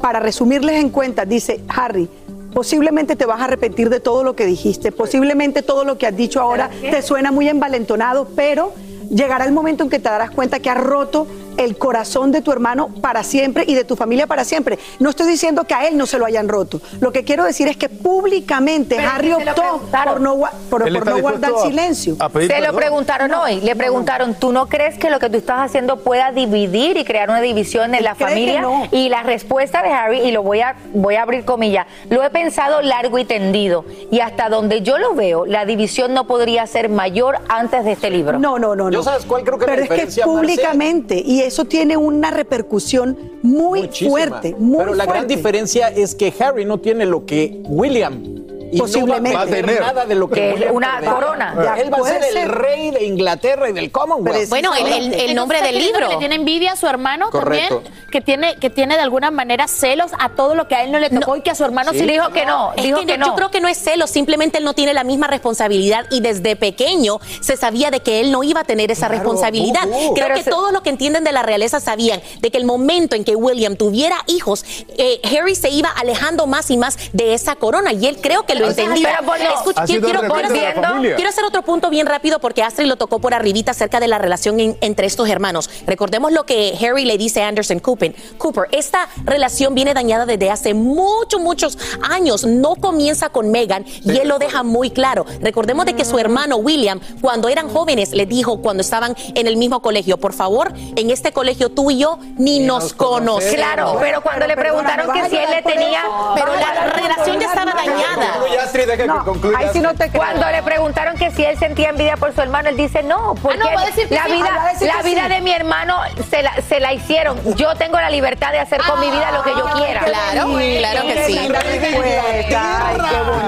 para 0.01 0.21
resumirles 0.21 0.77
en 0.77 0.91
cuenta, 0.91 1.25
dice 1.25 1.61
Harry, 1.69 2.09
posiblemente 2.55 3.17
te 3.17 3.27
vas 3.27 3.41
a 3.41 3.45
arrepentir 3.45 3.91
de 3.91 4.01
todo 4.01 4.25
lo 4.25 4.35
que 4.35 4.47
dijiste, 4.47 4.93
posiblemente 4.93 5.63
todo 5.63 5.85
lo 5.85 5.99
que 5.99 6.07
has 6.07 6.17
dicho 6.17 6.41
ahora 6.41 6.71
te 6.81 7.03
suena 7.03 7.31
muy 7.31 7.49
envalentonado, 7.49 8.29
pero 8.35 8.73
llegará 9.11 9.45
el 9.45 9.53
momento 9.53 9.85
en 9.85 9.91
que 9.91 9.99
te 9.99 10.09
darás 10.09 10.31
cuenta 10.31 10.61
que 10.61 10.71
has 10.71 10.79
roto 10.79 11.27
el 11.59 11.77
corazón 11.77 12.33
de 12.33 12.41
tu 12.43 12.53
hermano 12.53 12.89
para 13.01 13.23
siempre 13.23 13.65
y 13.67 13.75
de 13.75 13.85
tu 13.85 13.97
familia 13.97 14.27
para 14.27 14.45
siempre. 14.45 14.79
No 14.99 15.11
estoy 15.11 15.27
diciendo 15.29 15.65
que 15.65 15.75
a 15.75 15.87
él 15.87 15.97
no 15.97 16.07
se 16.07 16.19
lo 16.19 16.25
hayan 16.27 16.49
roto. 16.49 16.81
Lo 17.01 17.13
que 17.13 17.25
quiero 17.25 17.45
decir 17.45 17.69
es 17.69 17.77
que 17.77 17.89
públicamente 17.89 18.97
Pero 18.97 19.09
Harry 19.11 19.33
optó 19.33 19.81
por 20.05 20.21
no, 20.21 20.37
por- 20.71 20.83
por 21.05 21.21
guardar 21.21 21.53
a- 21.57 21.63
silencio. 21.63 22.17
a 22.21 22.29
Se 22.31 22.61
lo 22.61 22.73
preguntaron 22.75 23.33
hoy, 23.35 23.61
le 23.61 23.75
preguntaron, 23.77 24.35
¿tú 24.35 24.53
no 24.53 24.69
crees 24.69 24.99
que 24.99 25.11
lo 25.11 25.19
que 25.19 25.29
tú 25.31 25.37
estás 25.39 25.59
haciendo 25.61 25.99
pueda 25.99 26.31
dividir 26.33 26.97
y 26.97 27.05
crear 27.05 27.29
una 27.31 27.41
división 27.41 27.95
en 27.95 28.05
la 28.05 28.15
familia? 28.15 28.61
no. 28.63 28.87
Y 28.91 29.09
la 29.09 29.23
respuesta 29.23 29.83
de 29.83 29.91
Harry, 29.91 30.21
y 30.21 30.31
lo 30.31 30.43
voy 30.43 30.61
a, 30.61 30.77
voy 30.95 31.17
a 31.17 31.23
abrir 31.23 31.45
comillas, 31.45 31.87
lo 32.11 32.23
he 32.25 32.31
pensado 32.31 32.81
largo 32.83 33.19
y 33.19 33.25
tendido, 33.25 33.85
y 34.11 34.21
hasta 34.21 34.49
donde 34.49 34.83
yo 34.83 34.99
lo 34.99 35.15
veo, 35.15 35.47
la 35.47 35.65
división 35.65 36.15
no 36.15 36.27
podría 36.27 36.67
ser 36.67 36.89
mayor 36.89 37.39
antes 37.49 37.85
de 37.85 37.93
este 37.93 38.11
libro. 38.11 38.39
No, 38.39 38.59
no, 38.59 38.75
no, 38.77 38.85
no. 38.85 38.91
¿Yo 38.91 39.03
sabes 39.03 39.25
cuál 39.25 39.45
creo 39.45 39.59
que 39.59 39.65
es 39.65 39.71
la 39.71 39.87
Pero 39.89 40.03
es 40.03 40.15
que 40.15 40.23
públicamente, 40.23 41.23
y 41.25 41.43
eso 41.49 41.65
tiene 41.65 41.97
una 41.97 42.31
repercusión 42.31 43.19
muy 43.43 43.83
Muchísima. 43.83 44.11
fuerte, 44.11 44.55
muy 44.59 44.79
Pero 44.79 44.95
la 44.95 45.07
gran 45.07 45.27
diferencia 45.27 45.89
es 45.89 46.15
que 46.15 46.33
Harry 46.39 46.65
no 46.65 46.79
tiene 46.79 47.05
lo 47.07 47.27
que 47.27 47.61
William. 47.65 48.38
Y 48.71 48.79
Posiblemente. 48.79 49.31
no 49.31 49.37
va 49.37 49.43
a 49.43 49.47
perder 49.47 49.81
nada 49.81 50.05
de 50.07 50.15
lo 50.15 50.29
que, 50.29 50.55
Que 50.55 50.71
una 50.71 51.01
corona. 51.01 51.55
Ya, 51.63 51.75
Él 51.81 51.93
va 51.93 51.99
a 51.99 52.03
ser 52.05 52.23
el 52.37 52.49
rey 52.49 52.91
de 52.91 53.05
Inglaterra 53.05 53.71
y 53.71 53.73
del 53.73 53.91
Commonwealth. 53.91 54.49
Bueno, 54.49 54.73
el, 54.75 54.87
el- 54.87 55.15
el 55.15 55.35
nombre 55.35 55.59
del 55.63 55.67
¿está 55.77 55.79
diciendo 55.79 55.99
libro. 56.01 56.09
que 56.09 56.15
Le 56.15 56.19
tiene 56.19 56.35
envidia 56.35 56.73
a 56.73 56.77
su 56.77 56.87
hermano 56.87 57.31
Correcto. 57.31 57.77
también, 57.83 57.95
que 58.11 58.21
tiene, 58.21 58.57
que 58.57 58.71
tiene 58.71 58.97
de 58.97 59.03
alguna 59.03 59.31
manera 59.31 59.69
celos 59.69 60.11
a 60.19 60.31
todo 60.31 60.55
lo 60.55 60.69
que 60.69 60.75
a 60.75 60.83
él 60.85 60.93
no 60.93 60.99
le 60.99 61.11
tocó 61.11 61.37
y 61.37 61.43
que 61.43 61.51
a 61.51 61.55
su 61.55 61.65
hermano 61.65 61.93
sí, 61.93 62.01
Sí. 62.01 62.05
le 62.07 62.13
Dijo 62.15 62.31
que 62.31 62.45
no, 62.47 62.73
Es 62.77 62.83
dijo 62.85 63.01
que 63.01 63.07
que 63.07 63.19
no, 63.19 63.27
no. 63.27 63.33
Yo 63.33 63.37
creo 63.37 63.51
que 63.51 63.61
no 63.61 63.69
es 63.69 63.79
celo, 63.79 64.07
simplemente 64.07 64.59
él 64.59 64.65
no 64.65 64.75
tiene 64.75 64.93
la 64.95 65.05
misma 65.05 65.27
responsabilidad 65.29 66.07
y 66.11 66.21
desde 66.21 66.57
pequeño 66.57 67.21
se 67.41 67.57
sabía 67.57 67.91
de 67.91 68.01
que 68.01 68.21
él 68.21 68.31
no 68.33 68.43
iba 68.43 68.61
a 68.61 68.65
tener 68.65 68.91
esa 68.91 69.09
responsabilidad. 69.09 69.87
uh, 69.87 70.11
uh. 70.11 70.15
Creo 70.15 70.27
Pero 70.27 70.35
que 70.37 70.43
se- 70.45 70.51
todos 70.51 70.73
los 70.73 70.83
que 70.83 70.91
entienden 70.91 71.25
de 71.25 71.33
la 71.33 71.43
realeza 71.43 71.81
sabían 71.81 72.21
de 72.41 72.51
que 72.51 72.59
el 72.59 72.65
momento 72.65 73.15
en 73.17 73.25
que 73.25 73.35
William 73.37 73.77
tuviera 73.77 74.17
hijos, 74.27 74.65
eh, 74.97 75.21
Harry 75.39 75.55
se 75.55 75.71
iba 75.71 75.89
alejando 75.91 76.47
más 76.47 76.71
y 76.71 76.77
más 76.77 76.97
de 77.13 77.35
esa 77.35 77.57
corona 77.57 77.93
y 77.93 78.07
él 78.07 78.19
creo 78.21 78.45
que 78.47 78.55
lo 78.59 78.69
entendía. 78.69 79.09
Pero 79.19 79.27
por- 79.27 79.39
Escucha, 79.39 79.83
Ha 79.83 79.87
sido 79.87 80.03
quiero, 80.09 80.21
hacer, 80.21 80.75
familia. 80.83 81.17
quiero 81.17 81.31
hacer 81.31 81.45
otro 81.45 81.63
punto 81.63 81.91
bien 81.91 82.07
rápido 82.07 82.39
porque 82.39 82.63
Astrid 82.63 82.87
lo 82.87 82.97
tocó 82.97 83.19
por 83.19 83.35
arribita 83.35 83.71
acerca 83.73 84.01
de 84.01 84.09
la 84.09 84.19
relación 84.19 84.61
en- 84.61 84.77
entre 84.81 85.07
estos 85.07 85.29
hermanos. 85.29 85.69
Recordemos 85.87 86.33
lo 86.33 86.45
que 86.45 86.77
Harry 86.81 87.05
le 87.05 87.19
dice 87.19 87.43
a 87.43 87.49
Anderson 87.49 87.79
Cooper. 87.81 88.15
Cooper, 88.39 88.65
esta 88.73 89.09
relación 89.25 89.75
viene 89.75 89.95
dañada 89.95 90.27
desde 90.27 90.51
hace 90.51 90.75
muchos, 90.75 91.41
muchos 91.41 91.79
años. 92.11 92.45
No 92.45 92.75
comienza 92.77 93.29
con 93.31 93.51
Meghan 93.51 93.85
y 94.05 94.17
él 94.19 94.29
lo 94.29 94.39
deja 94.39 94.63
muy 94.63 94.91
claro. 94.91 95.25
Recordemos 95.41 95.87
de 95.87 95.95
que 95.95 96.05
su 96.05 96.19
hermano 96.19 96.57
William, 96.57 97.01
cuando 97.21 97.49
eran 97.49 97.69
jóvenes, 97.69 98.13
le 98.13 98.27
dijo 98.27 98.61
cuando 98.61 98.81
estaban 98.83 99.17
en 99.35 99.47
el 99.47 99.57
mismo 99.57 99.81
colegio, 99.83 100.19
por 100.19 100.33
favor, 100.33 100.73
en 100.97 101.11
este 101.11 101.33
colegio 101.33 101.71
tú 101.71 101.91
y 101.91 101.99
yo 101.99 102.19
ni 102.37 102.61
nos 102.61 102.93
conocemos. 102.93 103.55
Claro, 103.55 103.97
pero 104.01 104.23
cuando 104.23 104.47
le 104.47 104.57
preguntaron 104.57 105.11
que 105.13 105.29
si 105.29 105.37
él 105.37 105.51
le 105.51 105.63
tenía. 105.63 106.03
Pero 106.35 106.49
la 106.55 106.91
relación 106.93 107.41
ya 107.41 107.47
estaba 107.49 107.73
dañada. 107.73 108.39
Concluye, 108.49 108.59
Astrid, 108.61 108.87
deja 108.87 108.97
que 109.19 109.25
concluya. 109.25 109.59
ahí 109.59 109.67
sí 109.73 109.81
no 109.81 109.95
te 109.95 110.09
creo. 110.09 110.23
Cuando 110.23 110.49
le 110.51 110.63
preguntaron 110.63 111.17
que 111.17 111.31
si 111.31 111.45
él 111.45 111.59
sentía 111.59 111.91
envidia 111.91 112.17
por 112.17 112.35
su 112.35 112.41
hermano, 112.41 112.69
él 112.69 112.77
dice 112.77 113.03
no, 113.03 113.35
porque 113.43 113.59
Ah, 113.61 113.65
no, 113.71 113.75
va 113.77 113.83
a 113.83 113.87
decir 113.87 114.09
que 114.09 114.15
la 114.15 114.25
sí, 114.25 114.33
vida, 114.33 114.69
decir 114.73 114.89
la 114.95 115.03
vida 115.03 115.23
sí. 115.27 115.35
de 115.35 115.41
mi 115.41 115.53
hermano 115.53 115.97
se 116.31 116.43
la, 116.43 116.53
se 116.69 116.81
la 116.81 116.93
hicieron. 116.93 117.39
Yo 117.57 117.75
tengo 117.77 117.97
la 117.99 118.11
libertad 118.11 118.53
de 118.53 118.59
hacer 118.61 118.81
con 118.83 119.01
mi 119.01 119.11
vida 119.11 119.31
lo 119.33 119.43
que 119.43 119.51
yo 119.51 119.65
quiera. 119.75 120.01
Claro, 120.05 120.49
claro 120.79 121.03
que 121.07 121.25
sí. 121.27 121.39
Ay, 121.39 122.97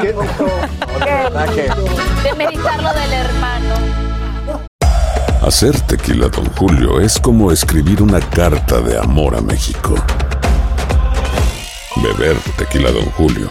qué 0.02 0.12
bonito. 0.12 0.44
De 2.22 2.34
meditar 2.34 2.82
lo 2.82 2.92
del 2.92 3.12
hermano. 3.12 3.74
Hacer 5.42 5.80
tequila, 5.80 6.28
Don 6.28 6.44
Julio, 6.54 7.00
es 7.00 7.18
como 7.18 7.50
escribir 7.50 8.02
una 8.02 8.20
carta 8.20 8.80
de 8.80 8.98
amor 8.98 9.34
a 9.34 9.40
México. 9.40 9.94
Beber 11.96 12.36
tequila, 12.56 12.90
Don 12.90 13.06
Julio, 13.12 13.50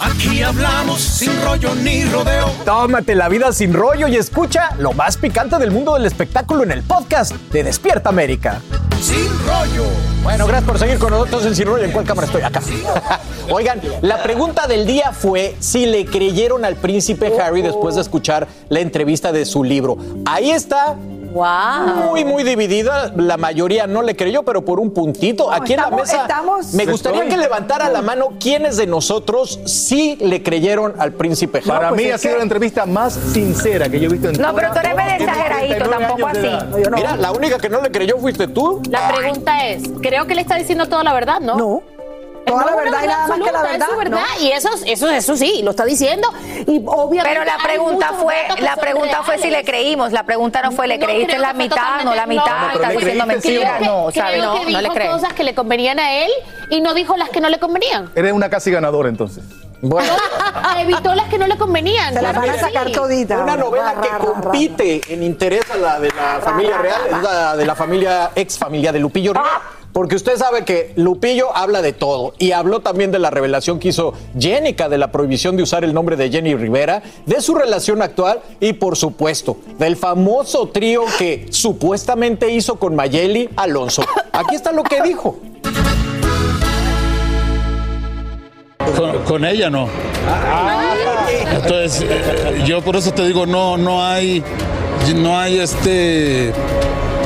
Aquí 0.00 0.42
hablamos 0.42 1.00
sin 1.00 1.30
rollo 1.42 1.74
ni 1.74 2.04
rodeo. 2.04 2.50
Tómate 2.64 3.14
la 3.14 3.28
vida 3.28 3.52
sin 3.52 3.72
rollo 3.72 4.08
y 4.08 4.16
escucha 4.16 4.70
lo 4.78 4.92
más 4.92 5.16
picante 5.16 5.58
del 5.58 5.70
mundo 5.70 5.94
del 5.94 6.06
espectáculo 6.06 6.62
en 6.62 6.72
el 6.72 6.82
podcast 6.82 7.32
de 7.52 7.64
Despierta 7.64 8.08
América. 8.08 8.60
Sin 9.00 9.28
rollo. 9.46 9.84
Bueno, 10.22 10.46
gracias 10.46 10.68
por 10.68 10.78
seguir 10.78 10.98
con 10.98 11.10
nosotros 11.10 11.46
en 11.46 11.54
Sin 11.54 11.66
Rollo. 11.66 11.84
¿En 11.84 11.92
cuál 11.92 12.04
cámara 12.04 12.26
estoy? 12.26 12.42
Acá. 12.42 12.60
Oigan, 13.50 13.80
la 14.02 14.22
pregunta 14.22 14.66
del 14.66 14.86
día 14.86 15.12
fue 15.12 15.56
si 15.58 15.86
le 15.86 16.04
creyeron 16.04 16.64
al 16.64 16.76
príncipe 16.76 17.32
Harry 17.40 17.62
después 17.62 17.94
de 17.94 18.02
escuchar 18.02 18.46
la 18.68 18.80
entrevista 18.80 19.32
de 19.32 19.46
su 19.46 19.64
libro. 19.64 19.96
Ahí 20.26 20.50
está. 20.50 20.96
Wow. 21.32 22.08
Muy, 22.10 22.24
muy 22.24 22.42
dividida. 22.42 23.12
La 23.16 23.36
mayoría 23.36 23.86
no 23.86 24.02
le 24.02 24.16
creyó, 24.16 24.42
pero 24.42 24.64
por 24.64 24.80
un 24.80 24.90
puntito. 24.92 25.50
Aquí 25.52 25.74
en 25.74 25.80
la 25.80 25.90
mesa 25.90 26.22
estamos- 26.22 26.74
me 26.74 26.86
gustaría 26.86 27.28
que 27.28 27.36
levantara 27.36 27.88
la 27.88 28.02
mano 28.02 28.30
quiénes 28.40 28.76
de 28.76 28.86
nosotros 28.86 29.60
sí 29.64 30.16
le 30.20 30.42
creyeron 30.42 30.94
al 30.98 31.12
príncipe 31.12 31.58
Harry. 31.58 31.68
Para 31.68 31.88
pues 31.90 32.02
mí 32.02 32.10
ha 32.10 32.18
sido 32.18 32.34
que- 32.34 32.38
la 32.38 32.42
entrevista 32.44 32.86
más 32.86 33.12
sincera 33.14 33.88
que 33.88 34.00
yo 34.00 34.08
he 34.08 34.12
visto 34.12 34.28
en 34.28 34.40
No, 34.40 34.54
pero 34.54 34.72
tú 34.72 34.78
eres 34.80 34.94
medio 34.96 35.12
exageradito, 35.14 35.74
39 35.76 36.06
tampoco 36.06 36.26
así. 36.28 36.90
no. 36.90 36.96
Mira, 36.96 37.16
la 37.16 37.32
única 37.32 37.58
que 37.58 37.68
no 37.68 37.80
le 37.80 37.90
creyó 37.90 38.18
fuiste 38.18 38.48
tú. 38.48 38.82
La 38.90 39.12
pregunta 39.14 39.66
es, 39.68 39.82
creo 40.02 40.26
que 40.26 40.34
le 40.34 40.40
está 40.42 40.56
diciendo 40.56 40.86
toda 40.86 41.04
la 41.04 41.12
verdad, 41.12 41.40
¿no? 41.40 41.56
No. 41.56 41.82
Toda 42.50 42.64
la 42.64 42.70
No, 42.72 42.76
verdad 42.76 42.98
y 43.02 43.06
nada 43.06 43.26
más 43.28 43.38
que 43.38 43.52
la 43.52 43.62
verdad. 43.62 43.80
Es 43.80 43.92
su 43.92 43.96
verdad, 43.96 44.20
no. 44.38 44.42
y 44.44 44.52
eso, 44.52 44.68
eso, 44.86 45.08
eso 45.08 45.36
sí, 45.36 45.60
lo 45.62 45.70
está 45.70 45.84
diciendo. 45.84 46.28
Y 46.66 46.82
obviamente 46.86 47.22
Pero 47.40 47.44
la 47.44 47.58
pregunta 47.62 48.12
fue, 48.20 48.34
la 48.60 48.76
pregunta 48.76 49.22
fue 49.22 49.38
si 49.38 49.50
le 49.50 49.64
creímos. 49.64 50.12
La 50.12 50.24
pregunta 50.24 50.62
no 50.62 50.72
fue, 50.72 50.86
¿le 50.88 50.98
No 50.98 51.06
creíste 51.06 51.38
la 51.38 51.52
mitad, 51.52 52.02
no 52.04 52.14
la 52.14 52.26
mitad? 52.26 52.68
no, 52.68 52.72
Estás 52.74 52.92
diciendo 52.92 53.26
mentiras. 53.26 53.80
No, 53.80 54.10
¿sabes? 54.10 54.42
No, 54.42 54.64
no 54.64 54.80
le 54.80 54.88
cosas 54.88 55.32
que 55.32 55.44
le 55.44 55.54
convenían 55.54 55.98
a 55.98 56.12
él 56.24 56.30
y 56.70 56.80
no 56.80 56.94
dijo 56.94 57.16
las 57.16 57.30
que 57.30 57.40
no 57.40 57.48
le 57.48 57.58
convenían. 57.58 58.10
Eres 58.14 58.32
una 58.32 58.50
casi 58.50 58.70
ganadora 58.70 59.08
entonces. 59.08 59.44
Bueno. 59.82 60.12
Evitó 60.78 61.14
las 61.14 61.28
que 61.28 61.38
no 61.38 61.46
le 61.46 61.56
convenían. 61.56 62.12
Se 62.14 62.20
las 62.22 62.34
van 62.34 62.50
a 62.50 62.58
sacar 62.58 62.86
sí. 62.86 62.92
toditas. 62.92 63.40
Una 63.42 63.56
novela 63.56 63.94
que 64.00 64.08
compite 64.26 65.00
en 65.08 65.22
interés 65.22 65.70
a 65.70 65.76
la 65.76 66.00
de 66.00 66.08
la 66.08 66.40
familia 66.42 66.78
real, 66.78 67.00
es 67.10 67.22
la 67.22 67.56
de 67.56 67.66
la 67.66 67.74
familia, 67.74 68.30
ex 68.34 68.58
familia 68.58 68.92
de 68.92 69.00
Lupillo 69.00 69.32
Rivera. 69.32 69.60
Porque 69.92 70.14
usted 70.14 70.36
sabe 70.36 70.64
que 70.64 70.92
Lupillo 70.96 71.54
habla 71.56 71.82
de 71.82 71.92
todo 71.92 72.34
y 72.38 72.52
habló 72.52 72.80
también 72.80 73.10
de 73.10 73.18
la 73.18 73.30
revelación 73.30 73.80
que 73.80 73.88
hizo 73.88 74.12
Jenica 74.38 74.88
de 74.88 74.98
la 74.98 75.10
prohibición 75.10 75.56
de 75.56 75.64
usar 75.64 75.82
el 75.82 75.92
nombre 75.92 76.16
de 76.16 76.30
Jenny 76.30 76.54
Rivera, 76.54 77.02
de 77.26 77.40
su 77.40 77.54
relación 77.54 78.00
actual 78.00 78.40
y 78.60 78.74
por 78.74 78.96
supuesto 78.96 79.56
del 79.78 79.96
famoso 79.96 80.68
trío 80.68 81.04
que 81.18 81.48
supuestamente 81.50 82.50
hizo 82.52 82.76
con 82.76 82.94
Mayeli 82.94 83.48
Alonso. 83.56 84.04
Aquí 84.32 84.54
está 84.54 84.70
lo 84.72 84.84
que 84.84 85.02
dijo. 85.02 85.38
Con, 88.96 89.18
con 89.24 89.44
ella 89.44 89.70
no. 89.70 89.88
Entonces, 91.52 92.04
eh, 92.08 92.62
yo 92.64 92.80
por 92.82 92.96
eso 92.96 93.12
te 93.12 93.26
digo, 93.26 93.46
no, 93.46 93.76
no 93.76 94.04
hay, 94.04 94.42
no 95.14 95.38
hay 95.38 95.58
este 95.58 96.52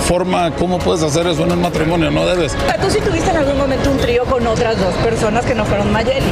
forma, 0.08 0.50
¿cómo 0.56 0.78
puedes 0.78 1.02
hacer 1.02 1.26
eso 1.26 1.44
en 1.44 1.52
un 1.52 1.60
matrimonio? 1.62 2.10
No 2.10 2.26
debes. 2.26 2.52
¿Tú 2.80 2.90
sí 2.90 2.98
tuviste 3.00 3.30
en 3.30 3.36
algún 3.38 3.56
momento 3.56 3.90
un 3.90 3.96
trío 3.98 4.24
con 4.24 4.46
otras 4.46 4.78
dos 4.78 4.94
personas 5.02 5.44
que 5.44 5.54
no 5.54 5.64
fueron 5.64 5.90
Mayeli? 5.92 6.26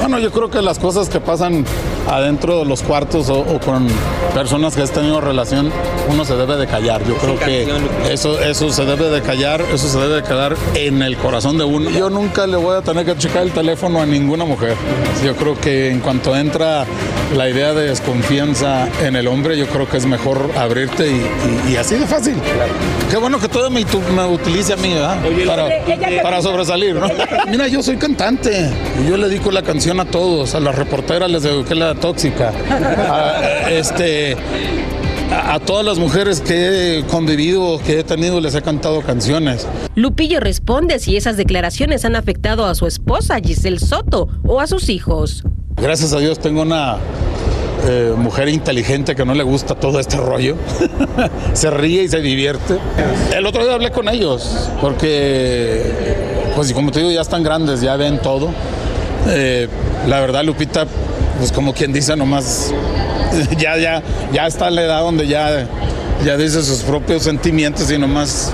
Bueno, 0.00 0.18
yo 0.18 0.30
creo 0.32 0.50
que 0.50 0.62
las 0.62 0.78
cosas 0.78 1.08
que 1.08 1.20
pasan 1.20 1.64
adentro 2.08 2.58
de 2.60 2.64
los 2.64 2.82
cuartos 2.82 3.28
o, 3.28 3.40
o 3.40 3.60
con 3.60 3.86
personas 4.34 4.74
que 4.74 4.82
has 4.82 4.90
tenido 4.92 5.20
relación, 5.20 5.70
uno 6.10 6.24
se 6.24 6.36
debe 6.36 6.56
de 6.56 6.66
callar. 6.66 7.02
Yo 7.06 7.14
creo 7.16 7.38
que 7.38 7.68
eso, 8.10 8.40
eso 8.40 8.70
se 8.70 8.84
debe 8.84 9.10
de 9.10 9.20
callar, 9.20 9.60
eso 9.72 9.88
se 9.88 9.98
debe 9.98 10.16
de 10.16 10.22
quedar 10.22 10.56
en 10.74 11.02
el 11.02 11.16
corazón 11.18 11.58
de 11.58 11.64
uno. 11.64 11.90
Yo 11.90 12.08
nunca 12.10 12.46
le 12.46 12.56
voy 12.56 12.76
a 12.76 12.80
tener 12.82 13.04
que 13.04 13.16
checar 13.16 13.42
el 13.42 13.52
teléfono 13.52 14.00
a 14.00 14.06
ninguna 14.06 14.44
mujer. 14.44 14.74
Yo 15.24 15.36
creo 15.36 15.54
que 15.60 15.90
en 15.90 16.00
cuanto 16.00 16.34
entra 16.34 16.86
la 17.36 17.48
idea 17.50 17.74
de 17.74 17.88
desconfianza 17.88 18.88
en 19.04 19.16
el 19.16 19.28
hombre, 19.28 19.58
yo 19.58 19.66
creo 19.66 19.86
que 19.88 19.98
es 19.98 20.06
mejor 20.06 20.50
abrirte 20.56 21.08
y, 21.08 21.26
y- 21.68 21.72
y 21.72 21.76
así 21.76 21.96
de 21.96 22.06
fácil. 22.06 22.36
Qué 23.10 23.17
bueno 23.20 23.38
que 23.38 23.48
todo 23.48 23.70
me, 23.70 23.84
tu- 23.84 24.00
me 24.00 24.24
utilice 24.26 24.72
a 24.72 24.76
mí, 24.76 24.92
¿verdad? 24.94 25.18
Para, 25.46 26.22
para 26.22 26.42
sobresalir, 26.42 26.94
¿no? 26.96 27.08
Mira, 27.48 27.68
yo 27.68 27.82
soy 27.82 27.96
cantante. 27.96 28.70
y 29.04 29.08
Yo 29.08 29.16
le 29.16 29.28
dedico 29.28 29.50
la 29.50 29.62
canción 29.62 30.00
a 30.00 30.04
todos. 30.04 30.54
A 30.54 30.60
las 30.60 30.74
reporteras 30.74 31.30
les 31.30 31.42
dediqué 31.42 31.74
la 31.74 31.94
tóxica. 31.94 32.52
A, 32.70 33.70
este, 33.70 34.36
a, 35.32 35.54
a 35.54 35.60
todas 35.60 35.84
las 35.84 35.98
mujeres 35.98 36.40
que 36.40 36.98
he 36.98 37.02
convivido, 37.04 37.80
que 37.84 38.00
he 38.00 38.04
tenido, 38.04 38.40
les 38.40 38.54
he 38.54 38.62
cantado 38.62 39.00
canciones. 39.02 39.66
Lupillo 39.94 40.40
responde 40.40 40.98
si 40.98 41.16
esas 41.16 41.36
declaraciones 41.36 42.04
han 42.04 42.16
afectado 42.16 42.66
a 42.66 42.74
su 42.74 42.86
esposa 42.86 43.38
Giselle 43.44 43.78
Soto 43.80 44.28
o 44.44 44.60
a 44.60 44.66
sus 44.66 44.88
hijos. 44.88 45.44
Gracias 45.76 46.12
a 46.12 46.18
Dios 46.18 46.38
tengo 46.38 46.62
una 46.62 46.96
eh, 47.86 48.14
mujer 48.16 48.48
inteligente 48.48 49.14
que 49.14 49.24
no 49.24 49.34
le 49.34 49.42
gusta 49.42 49.74
todo 49.74 50.00
este 50.00 50.16
rollo. 50.16 50.56
se 51.52 51.70
ríe 51.70 52.02
y 52.04 52.08
se 52.08 52.20
divierte. 52.20 52.78
El 53.34 53.46
otro 53.46 53.64
día 53.64 53.74
hablé 53.74 53.90
con 53.90 54.08
ellos 54.08 54.70
porque, 54.80 55.82
pues 56.56 56.72
como 56.72 56.90
te 56.90 57.00
digo, 57.00 57.10
ya 57.10 57.20
están 57.20 57.42
grandes, 57.42 57.80
ya 57.80 57.96
ven 57.96 58.18
todo. 58.20 58.50
Eh, 59.28 59.68
la 60.06 60.20
verdad, 60.20 60.44
Lupita, 60.44 60.86
pues 61.38 61.52
como 61.52 61.72
quien 61.72 61.92
dice, 61.92 62.16
nomás 62.16 62.72
ya, 63.58 63.76
ya, 63.76 64.02
ya 64.32 64.46
está 64.46 64.70
la 64.70 64.82
edad 64.82 65.00
donde 65.00 65.26
ya, 65.26 65.66
ya 66.24 66.36
dice 66.36 66.62
sus 66.62 66.82
propios 66.82 67.22
sentimientos 67.22 67.90
y 67.90 67.98
nomás 67.98 68.52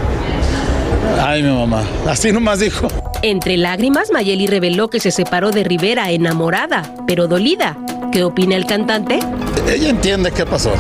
Ay, 1.21 1.43
mi 1.43 1.51
mamá. 1.51 1.85
Así 2.07 2.33
nomás 2.33 2.61
dijo. 2.61 2.89
Entre 3.23 3.57
lágrimas, 3.57 4.11
Mayeli 4.13 4.47
reveló 4.47 4.89
que 4.89 5.01
se 5.01 5.11
separó 5.11 5.51
de 5.51 5.65
Rivera 5.65 6.11
enamorada, 6.11 6.83
pero 7.07 7.29
dolida. 7.29 7.77
¿Qué 8.15 8.23
opina 8.23 8.55
el 8.55 8.65
cantante? 8.65 9.19
Ella 9.69 9.91
entiende 9.91 10.31
qué 10.31 10.47
pasó. 10.47 10.71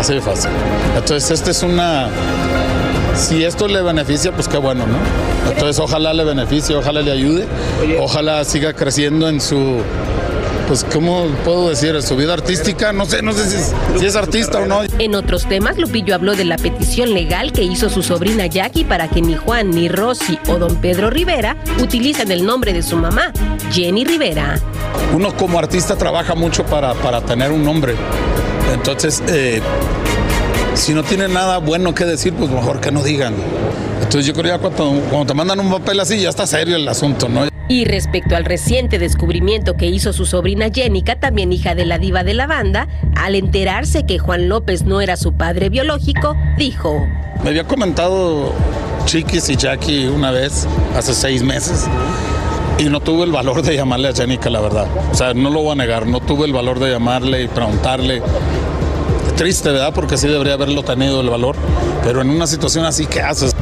Así 0.00 0.14
de 0.14 0.20
fácil. 0.20 0.50
Entonces, 0.96 1.30
esta 1.30 1.52
es 1.52 1.62
una. 1.62 2.08
Si 3.14 3.44
esto 3.44 3.68
le 3.68 3.80
beneficia, 3.82 4.32
pues 4.32 4.48
qué 4.48 4.58
bueno, 4.58 4.84
¿no? 4.84 4.98
Entonces, 5.48 5.78
ojalá 5.78 6.12
le 6.12 6.24
beneficie, 6.24 6.74
ojalá 6.74 7.00
le 7.02 7.12
ayude, 7.12 7.46
ojalá 8.00 8.44
siga 8.44 8.72
creciendo 8.72 9.28
en 9.28 9.40
su. 9.40 9.76
Pues, 10.72 10.86
¿cómo 10.90 11.26
puedo 11.44 11.68
decir? 11.68 12.00
Su 12.00 12.16
vida 12.16 12.32
artística. 12.32 12.94
No 12.94 13.04
sé, 13.04 13.20
no 13.20 13.34
sé 13.34 13.46
si 13.46 13.56
es, 13.56 13.74
si 13.98 14.06
es 14.06 14.16
artista 14.16 14.58
o 14.58 14.64
no. 14.64 14.80
En 14.98 15.14
otros 15.14 15.46
temas, 15.46 15.76
Lupillo 15.76 16.14
habló 16.14 16.34
de 16.34 16.46
la 16.46 16.56
petición 16.56 17.12
legal 17.12 17.52
que 17.52 17.62
hizo 17.62 17.90
su 17.90 18.02
sobrina 18.02 18.46
Jackie 18.46 18.84
para 18.84 19.06
que 19.06 19.20
ni 19.20 19.36
Juan, 19.36 19.68
ni 19.68 19.90
Rosy 19.90 20.38
o 20.48 20.56
don 20.56 20.76
Pedro 20.76 21.10
Rivera 21.10 21.58
utilicen 21.78 22.32
el 22.32 22.46
nombre 22.46 22.72
de 22.72 22.82
su 22.82 22.96
mamá, 22.96 23.34
Jenny 23.70 24.06
Rivera. 24.06 24.58
Uno 25.14 25.36
como 25.36 25.58
artista 25.58 25.96
trabaja 25.96 26.34
mucho 26.34 26.64
para, 26.64 26.94
para 26.94 27.20
tener 27.20 27.52
un 27.52 27.62
nombre. 27.62 27.94
Entonces, 28.72 29.22
eh, 29.28 29.60
si 30.72 30.94
no 30.94 31.02
tiene 31.02 31.28
nada 31.28 31.58
bueno 31.58 31.94
que 31.94 32.06
decir, 32.06 32.32
pues 32.32 32.50
mejor 32.50 32.80
que 32.80 32.90
no 32.90 33.02
digan. 33.02 33.34
Entonces 33.96 34.24
yo 34.24 34.32
creo 34.32 34.58
que 34.58 34.68
cuando, 34.70 35.02
cuando 35.10 35.26
te 35.26 35.34
mandan 35.34 35.60
un 35.60 35.70
papel 35.70 36.00
así, 36.00 36.18
ya 36.18 36.30
está 36.30 36.46
serio 36.46 36.76
el 36.76 36.88
asunto, 36.88 37.28
¿no? 37.28 37.51
Y 37.72 37.86
respecto 37.86 38.36
al 38.36 38.44
reciente 38.44 38.98
descubrimiento 38.98 39.78
que 39.78 39.86
hizo 39.86 40.12
su 40.12 40.26
sobrina 40.26 40.68
Jenica, 40.70 41.18
también 41.18 41.54
hija 41.54 41.74
de 41.74 41.86
la 41.86 41.96
diva 41.96 42.22
de 42.22 42.34
la 42.34 42.46
banda, 42.46 42.86
al 43.16 43.34
enterarse 43.34 44.04
que 44.04 44.18
Juan 44.18 44.50
López 44.50 44.82
no 44.82 45.00
era 45.00 45.16
su 45.16 45.32
padre 45.32 45.70
biológico, 45.70 46.36
dijo, 46.58 47.08
Me 47.42 47.48
había 47.48 47.64
comentado 47.64 48.52
Chiquis 49.06 49.48
y 49.48 49.56
Jackie 49.56 50.04
una 50.04 50.32
vez, 50.32 50.68
hace 50.94 51.14
seis 51.14 51.42
meses, 51.42 51.86
y 52.76 52.90
no 52.90 53.00
tuve 53.00 53.24
el 53.24 53.32
valor 53.32 53.62
de 53.62 53.74
llamarle 53.74 54.08
a 54.08 54.12
Jenica, 54.12 54.50
la 54.50 54.60
verdad. 54.60 54.86
O 55.10 55.14
sea, 55.14 55.32
no 55.32 55.48
lo 55.48 55.62
voy 55.62 55.72
a 55.72 55.76
negar, 55.76 56.06
no 56.06 56.20
tuve 56.20 56.44
el 56.44 56.52
valor 56.52 56.78
de 56.78 56.90
llamarle 56.90 57.44
y 57.44 57.48
preguntarle. 57.48 58.20
Triste, 59.38 59.70
¿verdad? 59.70 59.94
Porque 59.94 60.18
sí 60.18 60.28
debería 60.28 60.52
haberlo 60.52 60.82
tenido 60.82 61.22
el 61.22 61.30
valor, 61.30 61.56
pero 62.04 62.20
en 62.20 62.28
una 62.28 62.46
situación 62.46 62.84
así, 62.84 63.06
¿qué 63.06 63.22
haces? 63.22 63.56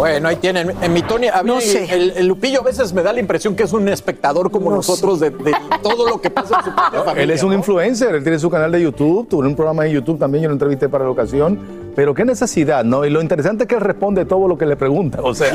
Bueno, 0.00 0.28
ahí 0.28 0.36
tienen. 0.36 0.72
En 0.80 0.94
mi 0.94 1.02
Tony, 1.02 1.26
a 1.28 1.42
mí 1.42 1.52
el, 1.90 2.12
el 2.12 2.26
Lupillo 2.26 2.60
a 2.60 2.64
veces 2.64 2.90
me 2.94 3.02
da 3.02 3.12
la 3.12 3.20
impresión 3.20 3.54
que 3.54 3.64
es 3.64 3.72
un 3.74 3.86
espectador 3.86 4.50
como 4.50 4.70
nosotros 4.70 5.20
de, 5.20 5.28
de 5.28 5.54
todo 5.82 6.08
lo 6.08 6.18
que 6.22 6.30
pasa 6.30 6.56
en 6.60 6.64
su 6.64 6.74
propia 6.74 7.00
familia. 7.04 7.22
Él 7.22 7.30
es 7.30 7.42
un 7.42 7.52
influencer, 7.52 8.14
él 8.14 8.22
tiene 8.22 8.38
su 8.38 8.48
canal 8.48 8.72
de 8.72 8.80
YouTube, 8.80 9.28
tuvo 9.28 9.42
un 9.42 9.54
programa 9.54 9.84
en 9.86 9.92
YouTube 9.92 10.18
también, 10.18 10.44
yo 10.44 10.48
lo 10.48 10.54
entrevisté 10.54 10.88
para 10.88 11.04
la 11.04 11.10
ocasión. 11.10 11.58
Pero 11.94 12.14
qué 12.14 12.24
necesidad, 12.24 12.84
¿no? 12.84 13.04
Y 13.04 13.10
lo 13.10 13.20
interesante 13.20 13.64
es 13.64 13.68
que 13.68 13.74
él 13.74 13.80
responde 13.80 14.24
todo 14.24 14.48
lo 14.48 14.56
que 14.56 14.66
le 14.66 14.76
pregunta. 14.76 15.18
O 15.22 15.34
sea, 15.34 15.52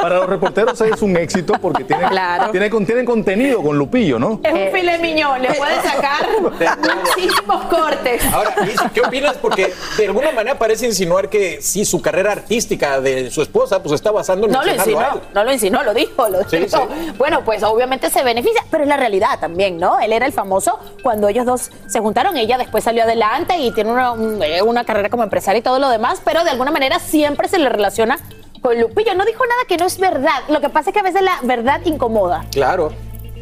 para 0.00 0.16
los 0.16 0.26
reporteros 0.28 0.80
es 0.80 1.02
un 1.02 1.16
éxito 1.16 1.54
porque 1.60 1.84
tiene, 1.84 2.06
Claro. 2.08 2.50
tienen 2.50 3.04
contenido 3.04 3.62
con 3.62 3.76
Lupillo, 3.78 4.18
¿no? 4.18 4.40
Es 4.42 4.52
un 4.52 4.72
filet 4.72 5.00
miñón, 5.00 5.42
le 5.42 5.52
puede 5.54 5.74
sacar 5.82 6.26
muchísimos 7.16 7.64
cortes. 7.64 8.22
Ahora, 8.32 8.54
¿qué 8.94 9.00
opinas? 9.00 9.36
Porque 9.36 9.72
de 9.96 10.06
alguna 10.06 10.32
manera 10.32 10.58
parece 10.58 10.86
insinuar 10.86 11.28
que 11.28 11.60
sí, 11.62 11.84
su 11.84 12.00
carrera 12.00 12.32
artística 12.32 13.00
de 13.00 13.30
su 13.30 13.42
esposa 13.42 13.82
pues 13.82 13.94
está 13.94 14.10
basando 14.10 14.46
en 14.46 14.52
No 14.52 14.62
lo 14.62 14.70
a 14.70 14.74
insinuó, 14.74 15.00
él. 15.00 15.20
no 15.34 15.44
lo 15.44 15.52
insinuó, 15.52 15.82
lo 15.82 15.94
dijo, 15.94 16.28
lo 16.28 16.48
Sí, 16.48 16.58
dijo. 16.58 16.88
Bueno, 17.16 17.42
pues 17.44 17.62
obviamente 17.62 18.10
se 18.10 18.22
beneficia, 18.22 18.62
pero 18.70 18.84
es 18.84 18.88
la 18.88 18.96
realidad 18.96 19.38
también, 19.40 19.78
¿no? 19.78 19.98
Él 20.00 20.12
era 20.12 20.26
el 20.26 20.32
famoso 20.32 20.78
cuando 21.02 21.28
ellos 21.28 21.46
dos 21.46 21.70
se 21.86 22.00
juntaron, 22.00 22.36
ella 22.36 22.58
después 22.58 22.84
salió 22.84 23.02
adelante 23.02 23.56
y 23.58 23.70
tiene 23.72 23.90
una, 23.92 24.12
un- 24.12 24.42
eh, 24.42 24.62
una 24.62 24.84
carrera 24.84 25.08
como 25.08 25.22
empresaria 25.22 25.58
y 25.60 25.62
todo 25.62 25.77
lo 25.78 25.88
demás, 25.88 26.20
pero 26.24 26.44
de 26.44 26.50
alguna 26.50 26.70
manera 26.70 26.98
siempre 26.98 27.48
se 27.48 27.58
le 27.58 27.68
relaciona 27.68 28.18
con 28.60 28.80
Lupillo. 28.80 29.14
No 29.14 29.24
dijo 29.24 29.44
nada 29.44 29.62
que 29.68 29.76
no 29.76 29.86
es 29.86 29.98
verdad. 29.98 30.42
Lo 30.48 30.60
que 30.60 30.68
pasa 30.68 30.90
es 30.90 30.94
que 30.94 31.00
a 31.00 31.04
veces 31.04 31.22
la 31.22 31.38
verdad 31.42 31.80
incomoda. 31.84 32.44
Claro. 32.50 32.92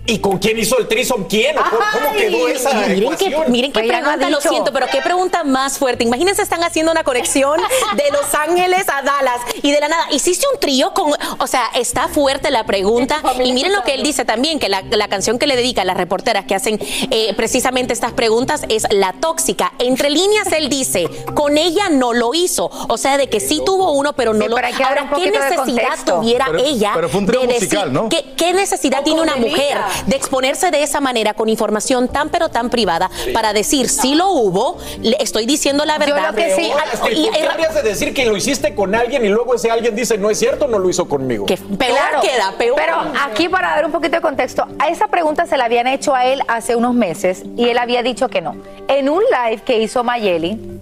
¿Y 0.06 0.18
con 0.20 0.38
quién 0.38 0.58
hizo 0.58 0.78
el 0.78 0.86
trison? 0.88 1.24
¿Quién? 1.24 1.58
¿O 1.58 1.62
¿Cómo, 1.62 1.82
cómo 1.92 2.12
quedó 2.12 2.48
esa 2.48 2.72
Miren 2.86 3.10
miren 3.48 3.72
qué 3.72 3.80
Pues 3.80 3.88
pregunta, 4.00 4.30
lo 4.30 4.40
siento, 4.40 4.72
pero 4.72 4.86
qué 4.86 5.00
pregunta 5.00 5.44
más 5.44 5.78
fuerte. 5.78 6.04
Imagínense, 6.04 6.42
están 6.42 6.62
haciendo 6.62 6.92
una 6.92 7.02
conexión 7.04 7.60
de 7.94 8.04
Los 8.12 8.34
Ángeles 8.34 8.84
a 8.88 9.02
Dallas 9.02 9.40
y 9.62 9.72
de 9.72 9.80
la 9.80 9.88
nada. 9.88 10.06
Hiciste 10.12 10.46
un 10.52 10.60
trío 10.60 10.92
con. 10.94 11.12
O 11.38 11.46
sea, 11.46 11.64
está 11.74 12.08
fuerte 12.08 12.50
la 12.50 12.64
pregunta. 12.64 13.20
Y 13.42 13.52
miren 13.52 13.72
lo 13.72 13.82
que 13.82 13.94
él 13.94 14.02
dice 14.02 14.24
también: 14.24 14.58
que 14.58 14.68
la, 14.68 14.82
la 14.90 15.08
canción 15.08 15.38
que 15.38 15.46
le 15.46 15.56
dedica 15.56 15.82
a 15.82 15.84
las 15.84 15.96
reporteras 15.96 16.44
que 16.46 16.54
hacen 16.54 16.78
eh, 17.10 17.34
precisamente 17.36 17.92
estas 17.92 18.12
preguntas 18.12 18.62
es 18.68 18.86
La 18.90 19.12
Tóxica. 19.12 19.72
Entre 19.78 20.10
líneas, 20.10 20.52
él 20.52 20.68
dice: 20.68 21.08
con 21.34 21.58
ella 21.58 21.88
no 21.90 22.12
lo 22.12 22.32
hizo. 22.34 22.70
O 22.88 22.96
sea, 22.96 23.16
de 23.18 23.28
que 23.28 23.40
sí 23.40 23.60
tuvo 23.64 23.92
uno, 23.92 24.12
pero 24.14 24.32
no 24.34 24.44
Sí, 24.44 24.50
lo 24.50 24.56
Ahora, 24.56 25.10
¿qué 25.16 25.30
necesidad 25.30 25.98
tuviera 26.04 26.46
Pero- 26.46 26.64
ella 26.64 26.92
pero 26.94 27.08
fue 27.08 27.20
un 27.20 27.26
trío 27.26 27.40
de 27.40 27.46
decir. 27.48 27.62
musical, 27.64 27.92
¿no? 27.92 28.08
¿qué, 28.08 28.24
qué 28.36 28.52
necesidad 28.52 29.00
O 29.00 29.04
tiene 29.04 29.20
una 29.20 29.36
mujer. 29.36 29.78
De 30.06 30.16
exponerse 30.16 30.70
de 30.70 30.82
esa 30.82 31.00
manera 31.00 31.34
con 31.34 31.48
información 31.48 32.08
tan 32.08 32.28
pero 32.28 32.48
tan 32.48 32.70
privada 32.70 33.10
para 33.32 33.52
decir 33.52 33.88
si 33.88 34.14
lo 34.14 34.30
hubo, 34.30 34.78
le 35.00 35.16
estoy 35.20 35.46
diciendo 35.46 35.84
la 35.84 35.98
verdad. 35.98 36.30
lo 36.30 36.34
que 36.36 36.54
sí- 36.54 36.70
y- 36.70 36.96
¿Por 36.98 37.08
qué 37.10 37.14
y- 37.14 37.46
habrías 37.46 37.74
de 37.74 37.82
decir 37.82 38.12
que 38.14 38.24
lo 38.26 38.36
hiciste 38.36 38.74
con 38.74 38.94
alguien 38.94 39.24
y 39.24 39.28
luego 39.28 39.54
ese 39.54 39.70
alguien 39.70 39.94
dice 39.96 40.18
no 40.18 40.30
es 40.30 40.38
cierto, 40.38 40.66
no 40.68 40.78
lo 40.78 40.88
hizo 40.90 41.08
conmigo? 41.08 41.46
que 41.46 41.56
peor 41.56 41.96
Claro, 41.96 42.20
queda, 42.20 42.52
peor. 42.58 42.76
Pero 42.76 42.96
aquí 43.24 43.48
para 43.48 43.70
dar 43.70 43.86
un 43.86 43.92
poquito 43.92 44.16
de 44.16 44.22
contexto, 44.22 44.66
a 44.78 44.88
esa 44.88 45.08
pregunta 45.08 45.46
se 45.46 45.56
la 45.56 45.64
habían 45.64 45.86
hecho 45.86 46.14
a 46.14 46.26
él 46.26 46.42
hace 46.48 46.76
unos 46.76 46.94
meses 46.94 47.42
y 47.56 47.68
él 47.68 47.78
había 47.78 48.02
dicho 48.02 48.28
que 48.28 48.40
no. 48.40 48.56
En 48.88 49.08
un 49.08 49.22
live 49.24 49.62
que 49.64 49.78
hizo 49.78 50.04
Mayeli, 50.04 50.75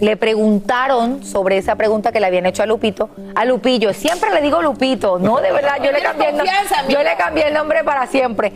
le 0.00 0.16
preguntaron 0.16 1.24
sobre 1.24 1.58
esa 1.58 1.76
pregunta 1.76 2.12
que 2.12 2.20
le 2.20 2.26
habían 2.26 2.46
hecho 2.46 2.62
a 2.62 2.66
Lupito, 2.66 3.10
a 3.34 3.44
Lupillo. 3.44 3.92
Siempre 3.92 4.32
le 4.32 4.40
digo 4.40 4.62
Lupito, 4.62 5.18
no 5.18 5.40
de 5.40 5.52
verdad, 5.52 5.76
yo 5.82 5.92
le 5.92 6.02
cambié 6.02 6.28
el 6.30 6.36
Yo 6.88 7.02
le 7.02 7.16
cambié 7.16 7.48
el 7.48 7.54
nombre 7.54 7.84
para 7.84 8.06
siempre. 8.06 8.52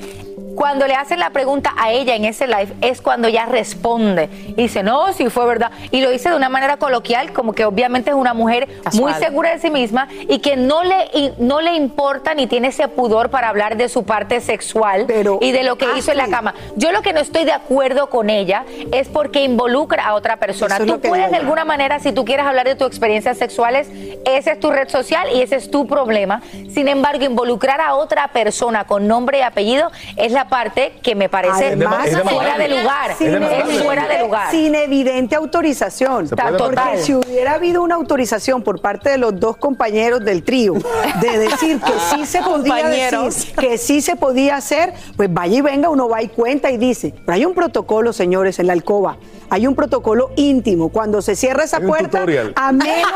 Cuando 0.54 0.86
le 0.86 0.94
hacen 0.94 1.18
la 1.18 1.30
pregunta 1.30 1.72
a 1.76 1.92
ella 1.92 2.14
en 2.14 2.24
ese 2.24 2.46
live 2.46 2.74
es 2.80 3.00
cuando 3.00 3.28
ella 3.28 3.46
responde 3.46 4.28
y 4.48 4.54
dice, 4.54 4.82
no, 4.82 5.12
sí 5.12 5.28
fue 5.30 5.46
verdad. 5.46 5.70
Y 5.90 6.02
lo 6.02 6.10
dice 6.10 6.30
de 6.30 6.36
una 6.36 6.48
manera 6.48 6.76
coloquial, 6.76 7.32
como 7.32 7.52
que 7.54 7.64
obviamente 7.64 8.10
es 8.10 8.16
una 8.16 8.34
mujer 8.34 8.68
muy 8.94 9.12
segura 9.14 9.50
de 9.50 9.58
sí 9.58 9.70
misma 9.70 10.08
y 10.28 10.40
que 10.40 10.56
no 10.56 10.82
le, 10.82 11.08
y 11.14 11.32
no 11.38 11.60
le 11.60 11.74
importa 11.74 12.34
ni 12.34 12.46
tiene 12.46 12.68
ese 12.68 12.88
pudor 12.88 13.30
para 13.30 13.48
hablar 13.48 13.76
de 13.76 13.88
su 13.88 14.04
parte 14.04 14.40
sexual 14.40 15.04
Pero, 15.06 15.38
y 15.40 15.52
de 15.52 15.62
lo 15.62 15.76
que 15.76 15.86
hizo 15.96 16.12
en 16.12 16.18
la 16.18 16.28
cama. 16.28 16.54
Yo 16.76 16.92
lo 16.92 17.02
que 17.02 17.12
no 17.12 17.20
estoy 17.20 17.44
de 17.44 17.52
acuerdo 17.52 18.10
con 18.10 18.30
ella 18.30 18.64
es 18.92 19.08
porque 19.08 19.42
involucra 19.44 20.06
a 20.06 20.14
otra 20.14 20.36
persona. 20.36 20.76
Eso 20.76 20.86
Tú 20.86 21.00
puedes 21.00 21.30
de 21.30 21.36
alguna 21.36 21.64
manera, 21.64 21.98
si 21.98 22.12
tú 22.12 22.24
quieres 22.24 22.46
hablar 22.46 22.66
de 22.66 22.74
tus 22.74 22.88
experiencias 22.88 23.38
sexuales, 23.38 23.88
esa 24.26 24.52
es 24.52 24.60
tu 24.60 24.70
red 24.70 24.88
social 24.88 25.28
y 25.34 25.42
ese 25.42 25.56
es 25.56 25.70
tu 25.70 25.86
problema. 25.86 26.42
Sin 26.70 26.88
embargo, 26.88 27.24
involucrar 27.24 27.80
a 27.80 27.94
otra 27.94 28.28
persona 28.28 28.84
con 28.84 29.08
nombre 29.08 29.38
y 29.38 29.42
apellido 29.42 29.90
es 30.16 30.32
la 30.32 30.41
parte 30.48 30.94
que 31.02 31.14
me 31.14 31.28
parece 31.28 31.68
Además, 31.68 32.06
Es 32.06 32.20
fuera 32.20 32.58
de 32.58 32.68
lugar. 32.68 33.16
sin, 33.16 33.26
Es 33.28 33.32
demasiado. 33.34 33.70
Es 33.70 33.82
fuera 33.82 34.08
de 34.08 34.20
lugar. 34.20 34.50
sin 34.50 34.74
evidente 34.74 35.34
autorización. 35.36 36.28
Porque 36.28 36.52
total. 36.56 36.98
si 36.98 37.14
hubiera 37.14 37.54
habido 37.54 37.82
una 37.82 37.94
autorización 37.94 38.62
por 38.62 38.80
parte 38.80 39.10
de 39.10 39.18
los 39.18 39.38
dos 39.38 39.56
compañeros 39.56 40.24
del 40.24 40.42
trío 40.42 40.74
de 41.20 41.38
decir 41.38 41.80
que 41.80 41.92
sí 42.10 42.26
se 42.26 42.42
podía 42.42 42.88
decir, 42.88 43.54
que 43.54 43.78
sí 43.78 44.00
se 44.00 44.16
podía 44.16 44.56
hacer, 44.56 44.92
pues 45.16 45.32
vaya 45.32 45.58
y 45.58 45.60
venga, 45.60 45.88
uno 45.88 46.08
va 46.08 46.22
y 46.22 46.28
cuenta 46.28 46.70
y 46.70 46.76
dice, 46.76 47.14
pero 47.24 47.34
hay 47.34 47.44
un 47.44 47.54
protocolo, 47.54 48.12
señores, 48.12 48.58
en 48.58 48.66
la 48.66 48.72
alcoba. 48.72 49.16
Hay 49.52 49.66
un 49.66 49.74
protocolo 49.74 50.30
íntimo. 50.36 50.88
Cuando 50.88 51.20
se 51.20 51.36
cierra 51.36 51.64
esa 51.64 51.78
puerta, 51.78 52.20
tutorial. 52.20 52.54
a 52.56 52.72
menos. 52.72 53.10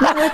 No, 0.00 0.14
no 0.14 0.20
es. 0.24 0.32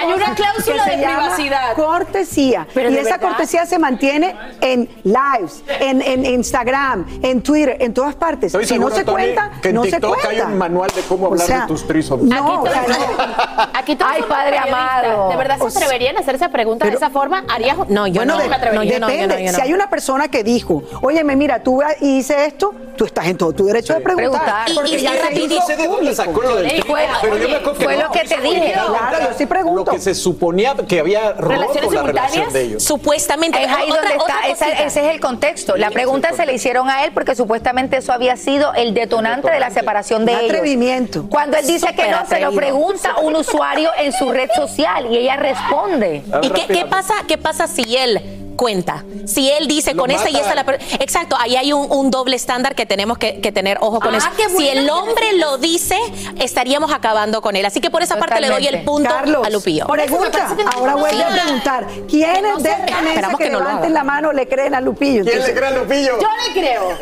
Hay 0.00 0.12
una 0.12 0.34
cláusula 0.34 0.84
de 0.86 0.98
privacidad. 1.04 1.74
Cortesía. 1.76 2.66
Pero 2.74 2.90
y 2.90 2.96
esa 2.96 3.12
verdad. 3.12 3.28
cortesía 3.28 3.64
se 3.64 3.78
mantiene 3.78 4.34
en 4.60 4.88
lives, 5.04 5.62
en, 5.80 6.02
en 6.02 6.26
Instagram, 6.26 7.06
en 7.22 7.42
Twitter, 7.42 7.76
en 7.80 7.94
todas 7.94 8.16
partes. 8.16 8.46
Estoy 8.54 8.66
si 8.66 8.76
no 8.78 8.90
se 8.90 9.04
Tony, 9.04 9.14
cuenta, 9.14 9.50
que 9.62 9.68
en 9.68 9.74
no 9.76 9.84
se 9.84 10.00
cuenta. 10.00 10.28
hay 10.28 10.40
un 10.40 10.58
manual 10.58 10.90
de 10.94 11.02
cómo 11.02 11.26
O 11.28 11.32
hablar 11.32 11.46
sea, 11.46 11.60
de 11.62 11.66
tus 11.68 11.86
trisoms. 11.86 12.24
No, 12.24 12.34
Aquí 12.36 12.68
o 12.68 12.72
sea, 12.72 12.84
todos- 12.84 12.98
no. 12.98 13.68
Aquí 13.74 13.96
todos 13.96 14.12
Ay, 14.14 14.22
padre 14.28 14.58
amado. 14.58 15.28
¿De 15.28 15.36
verdad 15.36 15.58
O 15.60 15.70
se 15.70 15.78
atreverían 15.78 16.16
a 16.16 16.20
hacer 16.20 16.34
esa 16.34 16.48
pregunta 16.48 16.86
de 16.86 16.92
esa 16.94 17.10
forma? 17.10 17.44
¿Harías? 17.48 17.76
No, 17.88 18.06
yo 18.08 18.24
no. 18.24 18.36
me 18.48 18.54
atrevería. 18.54 18.98
depende. 18.98 19.52
Si 19.52 19.60
hay 19.60 19.72
una 19.72 19.88
persona 19.88 20.28
que 20.28 20.42
dijo, 20.42 20.82
óyeme, 21.02 21.36
mira, 21.36 21.62
tú 21.62 21.80
hice 22.00 22.31
esto, 22.34 22.74
tú 22.96 23.04
estás 23.04 23.26
en 23.26 23.36
todo 23.36 23.52
tu 23.52 23.64
derecho 23.66 23.94
de 23.94 24.00
preguntar. 24.00 24.66
Preguntar. 24.66 24.70
Y- 24.70 24.74
Porque 24.74 24.98
y- 24.98 25.02
ya 25.02 25.14
y 25.14 25.16
se 25.16 25.22
rapidito, 25.22 25.54
hizo 25.54 25.60
No 25.60 25.66
sé 25.66 25.76
de 25.76 25.88
dónde 25.88 26.14
sacó 26.14 26.42
lo 26.42 26.56
del 26.56 26.82
fue- 26.84 27.06
pero 27.20 27.36
yo 27.38 27.48
me 27.48 27.56
acuerdo 27.56 27.78
que 27.78 27.84
fue 27.84 27.96
no, 27.96 28.02
lo 28.04 28.10
que 28.12 28.20
te 28.20 28.36
dije. 28.40 28.72
Claro, 28.72 29.18
yo 29.30 29.38
sí 29.38 29.46
pregunto. 29.46 29.84
Lo 29.90 29.96
que 29.96 30.00
se 30.02 30.14
suponía 30.14 30.74
que 30.88 31.00
había 31.00 31.32
roto 31.32 31.48
¿Relaciones 31.48 31.92
la 31.92 32.02
relación 32.02 32.52
de 32.52 32.62
ellos. 32.62 32.82
Supuestamente. 32.84 33.62
Es 33.62 33.68
ahí 33.70 33.90
Otra- 33.90 34.00
donde 34.02 34.16
otra 34.18 34.34
está, 34.48 34.66
esa- 34.66 34.82
ese 34.84 35.06
es 35.06 35.14
el 35.14 35.20
contexto. 35.20 35.76
La 35.76 35.90
pregunta 35.90 36.30
se 36.36 36.46
le 36.46 36.54
hicieron 36.54 36.88
a 36.90 37.04
él 37.04 37.12
porque 37.12 37.34
supuestamente 37.34 37.96
eso 37.96 38.12
había 38.12 38.36
sido 38.36 38.72
el 38.74 38.94
detonante 38.94 39.50
de 39.50 39.60
la 39.60 39.70
separación 39.70 40.24
de 40.24 40.32
ellos. 40.32 40.44
atrevimiento. 40.44 41.26
Cuando 41.28 41.56
él 41.56 41.66
dice 41.66 41.94
que 41.94 42.08
no, 42.08 42.26
se 42.26 42.40
lo 42.40 42.52
pregunta 42.52 43.16
un 43.22 43.36
usuario 43.36 43.90
en 43.98 44.12
su 44.12 44.30
red 44.32 44.50
social 44.54 45.06
y 45.10 45.16
ella 45.18 45.36
responde. 45.36 46.22
¿Y 46.42 46.50
qué, 46.50 46.66
qué 46.66 46.86
pasa, 46.86 47.14
qué 47.26 47.38
pasa 47.38 47.66
si 47.66 47.96
él 47.96 48.20
cuenta. 48.62 49.02
Si 49.26 49.50
él 49.50 49.66
dice 49.66 49.92
Lo 49.92 50.02
con 50.02 50.12
esta 50.12 50.30
y 50.30 50.36
esta 50.36 50.54
la 50.54 50.64
Exacto, 51.00 51.34
ahí 51.36 51.56
hay 51.56 51.72
un, 51.72 51.90
un 51.90 52.12
doble 52.12 52.36
estándar 52.36 52.76
que 52.76 52.86
tenemos 52.86 53.18
que, 53.18 53.40
que 53.40 53.50
tener 53.50 53.76
ojo 53.80 53.98
con 53.98 54.14
Ah, 54.14 54.18
eso. 54.18 54.28
qué 54.36 54.48
Si 54.56 54.68
el 54.68 54.88
hombre 54.88 55.32
lo 55.38 55.58
dice, 55.58 55.96
estaríamos 56.38 56.92
acabando 56.92 57.42
con 57.42 57.56
él. 57.56 57.66
Así 57.66 57.80
que 57.80 57.90
por 57.90 58.02
esa 58.02 58.14
parte 58.18 58.40
le 58.40 58.48
doy 58.50 58.68
el 58.68 58.84
punto 58.84 59.10
Carlos, 59.10 59.44
a 59.44 59.50
Lupillo. 59.50 59.88
Pregunta, 59.88 60.56
ahora 60.76 60.94
vuelve 60.94 61.24
a 61.24 61.28
preguntar. 61.30 61.86
¿Quiénes 62.08 62.62
de 62.62 62.70
esta 62.70 63.00
mesa 63.00 63.08
Esperamos 63.08 63.38
que, 63.38 63.44
que 63.46 63.50
no 63.50 63.58
lo 63.58 63.64
levanten 63.64 63.94
la 63.94 64.04
mano 64.04 64.32
le 64.32 64.46
creen 64.46 64.76
a 64.76 64.80
Lupillo? 64.80 65.24
¿Quién 65.24 65.40
le 65.42 65.54
cree 65.54 65.66
a 65.68 65.70
Lupillo? 65.72 66.20
Yo 66.20 66.28
le 66.46 66.60
creo. 66.60 66.90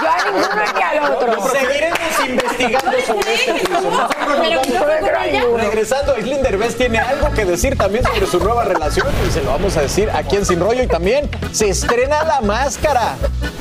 Yo 0.00 0.08
a 0.08 0.24
ninguno 0.24 0.48
ni 0.74 0.82
al 0.82 1.12
otro. 1.12 1.50
Seguiremos 1.50 1.98
investigando 2.26 2.90
sobre 3.06 3.34
este 3.34 3.68
caso. 3.68 3.90
No. 3.90 5.56
Regresando, 5.58 6.14
Aislinn 6.14 6.42
Derbez 6.42 6.74
tiene 6.76 6.98
algo 6.98 7.30
que 7.32 7.44
decir 7.44 7.76
también 7.76 8.02
sobre 8.04 8.26
su 8.26 8.38
nueva 8.38 8.64
relación 8.64 9.06
y 9.28 9.30
se 9.30 9.42
lo 9.42 9.50
vamos 9.50 9.76
a 9.76 9.82
decir 9.82 9.89
aquí 10.12 10.36
en 10.36 10.46
Sin 10.46 10.60
Rollo 10.60 10.82
y 10.82 10.86
también 10.86 11.28
se 11.52 11.68
estrena 11.68 12.22
La 12.24 12.40
Máscara 12.40 13.16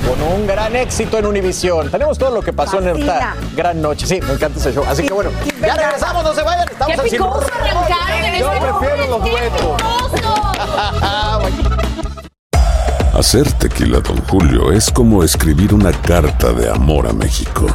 con 0.07 0.21
un 0.21 0.45
gran 0.45 0.75
éxito 0.75 1.17
en 1.17 1.25
Univisión. 1.25 1.89
Tenemos 1.89 2.19
todo 2.19 2.29
lo 2.31 2.41
que 2.41 2.53
pasó 2.53 2.79
en 2.79 2.99
esta 2.99 3.35
gran 3.55 3.81
noche. 3.81 4.05
Sí, 4.05 4.19
me 4.21 4.33
encanta 4.33 4.59
ese 4.59 4.73
show. 4.73 4.83
Así 4.87 5.03
que 5.03 5.13
bueno, 5.13 5.31
ya 5.59 5.75
regresamos, 5.75 6.23
no 6.23 6.33
se 6.33 6.43
vayan, 6.43 6.67
estamos 6.69 6.87
Qué 6.87 6.93
en 7.01 7.09
Sin 7.09 7.19
picoso 7.19 7.39
Rollo. 7.39 7.53
arrancaron 7.53 8.23
en 8.25 8.39
Yo 8.39 8.51
este 8.53 8.67
prefiero 8.67 9.07
los 9.07 9.21
duetos. 9.21 9.81
Hacer 13.19 13.51
tequila, 13.53 13.99
Don 13.99 14.17
Julio, 14.27 14.71
es 14.71 14.91
como 14.91 15.23
escribir 15.23 15.73
una 15.73 15.91
carta 15.91 16.53
de 16.53 16.69
amor 16.69 17.07
a 17.07 17.11
México. 17.11 17.65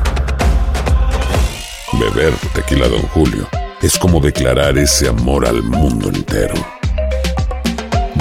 Beber 1.92 2.32
tequila, 2.54 2.88
Don 2.88 3.02
Julio, 3.08 3.46
es 3.82 3.98
como 3.98 4.20
declarar 4.20 4.78
ese 4.78 5.08
amor 5.08 5.46
al 5.46 5.62
mundo 5.62 6.08
entero. 6.08 6.54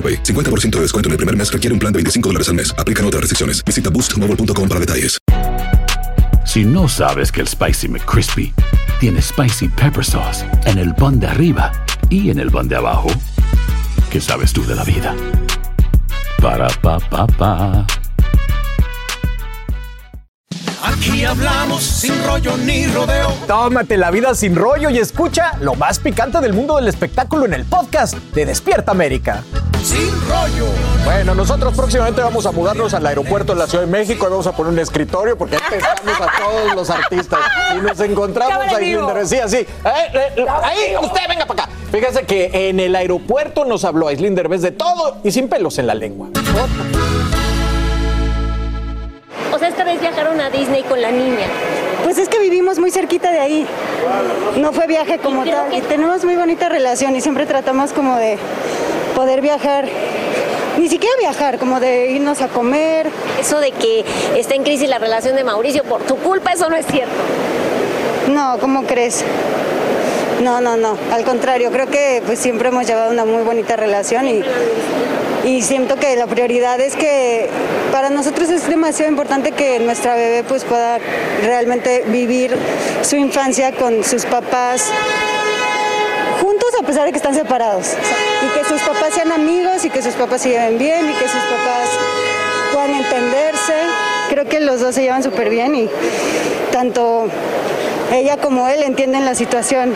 AroPay. 0.00 0.22
50% 0.22 0.70
de 0.76 0.80
descuento 0.80 1.08
en 1.08 1.12
el 1.12 1.16
primer 1.18 1.36
mes 1.36 1.52
requiere 1.52 1.74
un 1.74 1.78
plan 1.78 1.92
de 1.92 1.98
25 1.98 2.28
dólares 2.30 2.48
al 2.48 2.54
mes. 2.54 2.74
Aplican 2.78 3.04
otras 3.04 3.20
restricciones. 3.20 3.62
Visita 3.64 3.90
boostmobile.com 3.90 4.68
para 4.68 4.80
detalles. 4.80 5.18
Si 6.44 6.64
no 6.64 6.88
sabes 6.88 7.30
que 7.30 7.42
el 7.42 7.46
Spicy 7.46 7.88
McCrispy 7.88 8.52
tiene 8.98 9.22
Spicy 9.22 9.68
Pepper 9.68 10.04
Sauce 10.04 10.44
en 10.64 10.78
el 10.78 10.94
pan 10.94 11.20
de 11.20 11.28
arriba 11.28 11.70
y 12.08 12.30
en 12.30 12.40
el 12.40 12.50
pan 12.50 12.66
de 12.66 12.76
abajo, 12.76 13.08
¿qué 14.10 14.20
sabes 14.20 14.52
tú 14.52 14.66
de 14.66 14.74
la 14.74 14.82
vida? 14.82 15.14
Para, 16.42 16.68
pa, 16.82 16.98
pa, 16.98 17.26
pa. 17.26 17.86
Aquí 20.82 21.24
hablamos 21.24 21.84
sin 21.84 22.20
rollo 22.24 22.56
ni 22.56 22.86
rodeo. 22.86 23.32
Tómate 23.46 23.96
la 23.96 24.10
vida 24.10 24.34
sin 24.34 24.56
rollo 24.56 24.90
y 24.90 24.98
escucha 24.98 25.52
lo 25.60 25.74
más 25.74 25.98
picante 25.98 26.40
del 26.40 26.52
mundo 26.52 26.76
del 26.76 26.88
espectáculo 26.88 27.44
en 27.46 27.54
el 27.54 27.64
podcast 27.64 28.14
de 28.14 28.46
Despierta 28.46 28.90
América. 28.90 29.44
Sin 29.82 30.10
rollo. 30.28 30.66
Bueno, 31.04 31.34
nosotros 31.34 31.74
próximamente 31.74 32.20
vamos 32.20 32.44
a 32.44 32.52
mudarnos 32.52 32.92
al 32.92 33.06
aeropuerto 33.06 33.54
de 33.54 33.58
la 33.58 33.66
Ciudad 33.66 33.84
de 33.84 33.90
México 33.90 34.26
y 34.26 34.30
vamos 34.30 34.46
a 34.46 34.52
poner 34.52 34.72
un 34.72 34.78
escritorio 34.78 35.36
porque 35.38 35.56
ahí 35.56 35.62
pescamos 35.70 36.20
a 36.20 36.42
todos 36.42 36.74
los 36.74 36.90
artistas 36.90 37.40
y 37.74 37.80
nos 37.80 37.98
encontramos 38.00 38.66
ahí. 38.74 38.96
Sí, 39.24 39.38
así. 39.38 39.56
Eh, 39.56 39.66
eh, 40.36 40.46
ahí, 40.62 40.96
usted 41.02 41.20
venga 41.28 41.46
para 41.46 41.64
acá. 41.64 41.72
Fíjese 41.90 42.24
que 42.24 42.68
en 42.68 42.78
el 42.78 42.94
aeropuerto 42.94 43.64
nos 43.64 43.84
habló 43.84 44.08
Aislinn 44.08 44.34
Derbez 44.34 44.62
de 44.62 44.70
todo 44.70 45.18
y 45.24 45.32
sin 45.32 45.48
pelos 45.48 45.78
en 45.78 45.86
la 45.86 45.94
lengua. 45.94 46.28
O 49.52 49.58
sea, 49.58 49.68
esta 49.68 49.84
vez 49.84 50.00
viajaron 50.00 50.40
a 50.40 50.50
Disney 50.50 50.82
con 50.84 51.00
la 51.00 51.10
niña. 51.10 51.46
Pues 52.04 52.18
es 52.18 52.28
que 52.28 52.38
vivimos 52.38 52.78
muy 52.78 52.90
cerquita 52.90 53.32
de 53.32 53.40
ahí. 53.40 53.66
No 54.56 54.72
fue 54.72 54.86
viaje 54.86 55.18
como 55.18 55.44
tal. 55.44 55.74
Y 55.74 55.80
tenemos 55.80 56.24
muy 56.24 56.36
bonita 56.36 56.68
relación 56.68 57.16
y 57.16 57.20
siempre 57.20 57.46
tratamos 57.46 57.92
como 57.92 58.16
de 58.16 58.38
poder 59.20 59.42
viajar. 59.42 59.84
Ni 60.78 60.88
siquiera 60.88 61.14
viajar, 61.18 61.58
como 61.58 61.78
de 61.78 62.10
irnos 62.12 62.40
a 62.40 62.48
comer. 62.48 63.06
Eso 63.38 63.60
de 63.60 63.70
que 63.70 64.02
está 64.34 64.54
en 64.54 64.62
crisis 64.62 64.88
la 64.88 64.98
relación 64.98 65.36
de 65.36 65.44
Mauricio 65.44 65.84
por 65.84 66.00
tu 66.04 66.16
culpa, 66.16 66.52
eso 66.52 66.70
no 66.70 66.76
es 66.76 66.86
cierto. 66.86 67.12
No, 68.32 68.56
¿cómo 68.58 68.84
crees? 68.84 69.22
No, 70.42 70.62
no, 70.62 70.78
no. 70.78 70.96
Al 71.12 71.24
contrario, 71.24 71.70
creo 71.70 71.86
que 71.88 72.22
pues 72.24 72.38
siempre 72.38 72.68
hemos 72.68 72.86
llevado 72.86 73.10
una 73.10 73.26
muy 73.26 73.42
bonita 73.42 73.76
relación 73.76 74.26
y, 74.26 74.42
y 75.44 75.60
siento 75.60 75.96
que 75.96 76.16
la 76.16 76.26
prioridad 76.26 76.80
es 76.80 76.96
que 76.96 77.50
para 77.92 78.08
nosotros 78.08 78.48
es 78.48 78.66
demasiado 78.70 79.10
importante 79.10 79.52
que 79.52 79.80
nuestra 79.80 80.14
bebé 80.14 80.44
pues 80.44 80.64
pueda 80.64 80.98
realmente 81.42 82.04
vivir 82.06 82.56
su 83.02 83.16
infancia 83.16 83.72
con 83.72 84.02
sus 84.02 84.24
papás 84.24 84.90
a 86.80 86.86
pesar 86.86 87.04
de 87.04 87.10
que 87.12 87.18
están 87.18 87.34
separados 87.34 87.94
y 88.42 88.58
que 88.58 88.64
sus 88.64 88.80
papás 88.82 89.14
sean 89.14 89.32
amigos 89.32 89.84
y 89.84 89.90
que 89.90 90.02
sus 90.02 90.14
papás 90.14 90.42
se 90.42 90.50
lleven 90.50 90.78
bien 90.78 91.10
y 91.10 91.12
que 91.14 91.28
sus 91.28 91.40
papás 91.42 91.90
puedan 92.72 92.94
entenderse. 92.94 93.74
Creo 94.28 94.46
que 94.48 94.60
los 94.60 94.80
dos 94.80 94.94
se 94.94 95.02
llevan 95.02 95.22
súper 95.22 95.50
bien 95.50 95.74
y 95.74 95.88
tanto 96.72 97.26
ella 98.12 98.36
como 98.38 98.68
él 98.68 98.82
entienden 98.82 99.24
la 99.24 99.34
situación. 99.34 99.94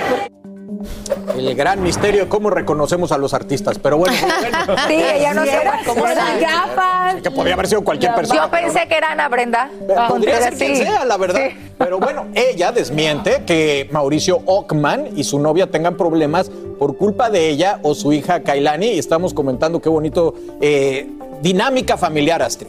El 1.36 1.54
gran 1.56 1.82
misterio 1.82 2.22
de 2.24 2.28
cómo 2.28 2.50
reconocemos 2.50 3.10
a 3.10 3.18
los 3.18 3.34
artistas. 3.34 3.78
Pero 3.78 3.96
bueno, 3.98 4.14
bueno. 4.40 4.76
Sí, 4.86 4.94
ella 4.94 5.34
no 5.34 5.42
Sí, 5.44 5.50
sabe 5.50 5.70
cómo 5.84 6.00
Con 6.02 6.14
las 6.14 6.18
sabe. 6.28 6.40
gafas. 6.40 7.14
que 7.22 7.30
podría 7.30 7.54
haber 7.54 7.66
sido 7.66 7.82
cualquier 7.82 8.14
persona. 8.14 8.42
Yo 8.44 8.50
pensé 8.50 8.86
que 8.88 8.94
era 8.96 9.12
Ana 9.12 9.28
Brenda. 9.28 9.68
Podría 10.08 10.34
Pero 10.38 10.44
ser 10.44 10.54
quien 10.54 10.76
sí. 10.76 10.82
sea, 10.84 11.04
la 11.04 11.16
verdad. 11.16 11.40
Sí. 11.48 11.56
Pero 11.78 11.98
bueno, 11.98 12.26
ella 12.34 12.70
desmiente 12.70 13.42
que 13.46 13.88
Mauricio 13.90 14.40
Ockman 14.46 15.08
y 15.16 15.24
su 15.24 15.38
novia 15.40 15.68
tengan 15.68 15.96
problemas 15.96 16.50
por 16.78 16.96
culpa 16.96 17.30
de 17.30 17.48
ella 17.48 17.80
o 17.82 17.94
su 17.94 18.12
hija 18.12 18.42
Kailani. 18.42 18.86
Y 18.86 18.98
estamos 18.98 19.34
comentando 19.34 19.80
qué 19.80 19.88
bonito 19.88 20.34
eh, 20.60 21.08
dinámica 21.40 21.96
familiar, 21.96 22.42
Astrid. 22.42 22.68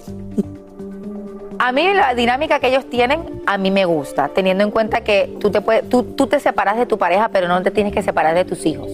A 1.57 1.71
mí 1.71 1.87
la 1.93 2.13
dinámica 2.13 2.59
que 2.59 2.67
ellos 2.67 2.89
tienen, 2.89 3.41
a 3.45 3.57
mí 3.57 3.71
me 3.71 3.85
gusta, 3.85 4.27
teniendo 4.27 4.63
en 4.63 4.71
cuenta 4.71 5.01
que 5.01 5.37
tú 5.39 5.49
te, 5.51 5.61
tú, 5.83 6.03
tú 6.03 6.27
te 6.27 6.39
separas 6.39 6.77
de 6.77 6.85
tu 6.85 6.97
pareja, 6.97 7.29
pero 7.29 7.47
no 7.47 7.63
te 7.63 7.71
tienes 7.71 7.93
que 7.93 8.03
separar 8.03 8.35
de 8.35 8.43
tus 8.43 8.65
hijos. 8.65 8.91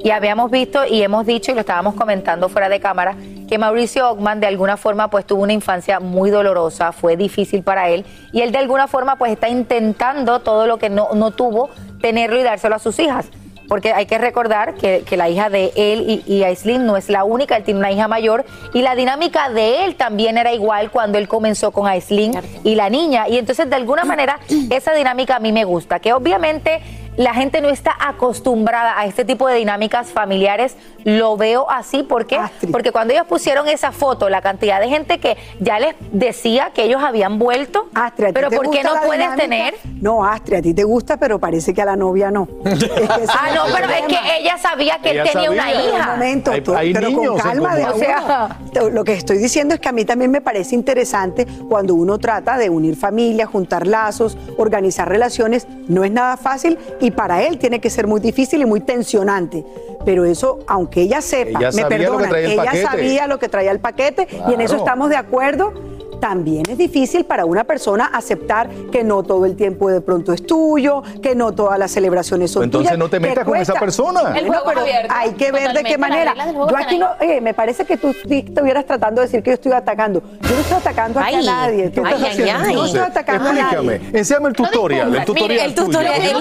Y 0.00 0.10
habíamos 0.10 0.50
visto 0.50 0.84
y 0.84 1.02
hemos 1.02 1.26
dicho 1.26 1.52
y 1.52 1.54
lo 1.54 1.60
estábamos 1.60 1.94
comentando 1.94 2.48
fuera 2.48 2.68
de 2.68 2.80
cámara 2.80 3.16
que 3.48 3.58
Mauricio 3.58 4.10
Ockman 4.10 4.40
de 4.40 4.46
alguna 4.46 4.76
forma 4.76 5.08
pues 5.08 5.26
tuvo 5.26 5.42
una 5.42 5.52
infancia 5.52 6.00
muy 6.00 6.30
dolorosa, 6.30 6.92
fue 6.92 7.16
difícil 7.16 7.62
para 7.62 7.90
él 7.90 8.06
y 8.32 8.40
él 8.40 8.50
de 8.50 8.58
alguna 8.58 8.88
forma 8.88 9.16
pues 9.16 9.32
está 9.32 9.48
intentando 9.48 10.40
todo 10.40 10.66
lo 10.66 10.78
que 10.78 10.88
no, 10.88 11.10
no 11.14 11.32
tuvo, 11.32 11.68
tenerlo 12.00 12.40
y 12.40 12.42
dárselo 12.42 12.76
a 12.76 12.78
sus 12.78 12.98
hijas. 12.98 13.26
Porque 13.72 13.94
hay 13.94 14.04
que 14.04 14.18
recordar 14.18 14.74
que, 14.74 15.02
que 15.08 15.16
la 15.16 15.30
hija 15.30 15.48
de 15.48 15.72
él 15.76 16.04
y, 16.26 16.30
y 16.30 16.44
Aislinn 16.44 16.84
no 16.84 16.98
es 16.98 17.08
la 17.08 17.24
única, 17.24 17.56
él 17.56 17.64
tiene 17.64 17.80
una 17.80 17.90
hija 17.90 18.06
mayor 18.06 18.44
y 18.74 18.82
la 18.82 18.94
dinámica 18.94 19.48
de 19.48 19.86
él 19.86 19.94
también 19.94 20.36
era 20.36 20.52
igual 20.52 20.90
cuando 20.90 21.16
él 21.16 21.26
comenzó 21.26 21.70
con 21.70 21.86
Aislinn 21.86 22.38
y 22.64 22.74
la 22.74 22.90
niña. 22.90 23.28
Y 23.28 23.38
entonces 23.38 23.70
de 23.70 23.76
alguna 23.76 24.04
manera 24.04 24.40
esa 24.70 24.92
dinámica 24.92 25.36
a 25.36 25.40
mí 25.40 25.52
me 25.52 25.64
gusta, 25.64 26.00
que 26.00 26.12
obviamente 26.12 26.82
la 27.16 27.34
gente 27.34 27.60
no 27.60 27.68
está 27.68 27.94
acostumbrada 28.00 28.98
a 28.98 29.04
este 29.06 29.24
tipo 29.24 29.46
de 29.48 29.56
dinámicas 29.56 30.08
familiares. 30.08 30.76
Lo 31.04 31.36
veo 31.36 31.68
así, 31.70 32.02
¿por 32.04 32.26
qué? 32.26 32.38
Porque 32.70 32.92
cuando 32.92 33.12
ellos 33.12 33.26
pusieron 33.26 33.68
esa 33.68 33.90
foto, 33.92 34.28
la 34.30 34.40
cantidad 34.40 34.80
de 34.80 34.88
gente 34.88 35.18
que 35.18 35.36
ya 35.60 35.80
les 35.80 35.94
decía 36.12 36.70
que 36.72 36.84
ellos 36.84 37.02
habían 37.02 37.38
vuelto, 37.40 37.88
Astrid, 37.94 38.24
¿a 38.26 38.28
ti 38.28 38.32
pero 38.34 38.48
te 38.50 38.56
¿por 38.56 38.70
qué 38.70 38.78
gusta 38.78 38.88
no 38.88 38.94
la 38.94 39.00
puedes 39.02 39.22
dinámica? 39.22 39.42
tener? 39.42 39.74
No, 40.00 40.24
Astrid, 40.24 40.56
a 40.58 40.62
ti 40.62 40.74
te 40.74 40.84
gusta, 40.84 41.16
pero 41.16 41.38
parece 41.40 41.74
que 41.74 41.82
a 41.82 41.86
la 41.86 41.96
novia 41.96 42.30
no. 42.30 42.46
Es 42.64 42.78
que 42.78 42.84
ese 43.24 43.32
Ah, 43.32 43.50
no, 43.54 43.62
pero 43.74 43.88
es 43.92 44.02
que 44.06 44.18
ella 44.40 44.56
sabía 44.58 44.98
que 45.02 45.10
Ella 45.10 45.22
él 45.24 45.30
tenía 45.32 45.50
una 45.50 45.72
hija. 45.72 45.82
Un 46.04 46.06
momento, 46.12 46.50
Hay- 46.52 46.60
tú- 46.60 46.74
hay 46.74 46.92
pero 46.92 47.08
niños 47.08 47.32
con 47.32 47.40
calma 47.40 47.74
de. 47.74 47.84
O 47.86 47.94
sea-. 47.98 48.56
Lo 48.92 49.02
que 49.04 49.14
estoy 49.14 49.38
diciendo 49.38 49.74
es 49.74 49.80
que 49.80 49.88
a 49.88 49.92
mí 49.92 50.04
también 50.04 50.30
me 50.30 50.40
parece 50.40 50.74
interesante 50.74 51.46
cuando 51.68 51.94
uno 51.94 52.18
trata 52.18 52.56
de 52.58 52.70
unir 52.70 52.96
familias, 52.96 53.48
juntar 53.48 53.86
lazos, 53.86 54.36
organizar 54.56 55.08
relaciones. 55.08 55.66
No 55.88 56.04
es 56.04 56.10
nada 56.12 56.36
fácil 56.36 56.78
y 57.02 57.10
para 57.10 57.42
él 57.42 57.58
tiene 57.58 57.80
que 57.80 57.90
ser 57.90 58.06
muy 58.06 58.20
difícil 58.20 58.62
y 58.62 58.64
muy 58.64 58.80
tensionante. 58.80 59.64
Pero 60.04 60.24
eso, 60.24 60.60
aunque 60.66 61.02
ella 61.02 61.20
sepa, 61.20 61.58
Ella 61.58 61.70
me 61.72 61.82
el 61.94 62.34
ella 62.52 62.72
sabía 62.88 63.26
lo 63.26 63.38
que 63.38 63.48
traía 63.48 63.72
el 63.72 63.80
paquete 63.80 64.26
y 64.48 64.54
en 64.54 64.60
eso 64.60 64.74
Claro. 64.74 64.84
estamos 64.84 65.10
de 65.10 65.16
acuerdo. 65.16 65.72
También 66.22 66.62
es 66.70 66.78
difícil 66.78 67.24
para 67.24 67.44
una 67.44 67.64
persona 67.64 68.06
aceptar 68.14 68.70
que 68.92 69.02
no 69.02 69.24
todo 69.24 69.44
el 69.44 69.56
tiempo 69.56 69.90
de 69.90 70.00
pronto 70.00 70.32
es 70.32 70.46
tuyo, 70.46 71.02
que 71.20 71.34
no 71.34 71.50
todas 71.52 71.80
las 71.80 71.90
celebraciones 71.90 72.48
son 72.52 72.62
Entonces 72.62 72.90
tuyas. 72.90 72.98
no 72.98 73.08
te 73.10 73.18
metas 73.18 73.44
con 73.44 73.56
esa 73.56 73.74
persona. 73.74 74.32
El 74.38 74.46
juego 74.46 74.70
abierto. 74.70 75.12
hay 75.12 75.32
que 75.32 75.50
ver 75.50 75.72
de 75.72 75.82
qué 75.82 75.98
manera. 75.98 76.32
Yo 76.54 76.76
aquí 76.76 76.96
no, 76.96 77.08
oye, 77.20 77.40
me 77.40 77.54
parece 77.54 77.84
que 77.84 77.96
tú 77.96 78.14
estuvieras 78.30 78.86
tratando 78.86 79.20
de 79.20 79.26
decir 79.26 79.42
que 79.42 79.50
yo 79.50 79.54
estoy 79.54 79.72
atacando. 79.72 80.22
Yo 80.42 80.50
no 80.54 80.60
estoy 80.60 80.76
atacando 80.76 81.18
Ay. 81.20 81.34
a 81.34 81.42
nadie. 81.42 81.90
¿Qué 81.90 81.90
Tú 81.90 82.06
estás 82.06 82.12
estás 82.20 82.30
haciendo 82.30 82.52
haciendo- 82.52 82.62
No 82.62 82.86
entonces? 82.86 82.94
estoy 82.94 83.10
atacando 83.10 83.48
a 83.48 83.52
Explícame. 83.52 83.98
nadie. 83.98 84.18
Enséñame 84.20 84.48
el 84.48 84.54
tutorial, 84.54 85.14
el 85.16 85.24
tutorial 85.24 85.48
Mire, 85.50 85.64
el 85.64 85.74
tuyo, 85.74 85.86
tutorial, 85.88 86.32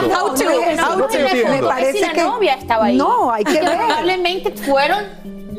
no 0.00 0.16
No 0.18 0.96
to. 1.04 1.06
te 1.06 1.18
Me 1.22 1.30
entiendo. 1.30 1.68
parece 1.68 1.92
si 1.92 2.00
la 2.04 2.12
que- 2.12 2.22
novia 2.24 2.54
estaba 2.54 2.84
ahí. 2.86 2.96
No, 2.96 3.30
hay 3.30 3.44
que 3.44 3.52
Y 3.52 3.54
ver. 3.60 3.76
Probablemente 3.76 4.50
fueron 4.56 5.04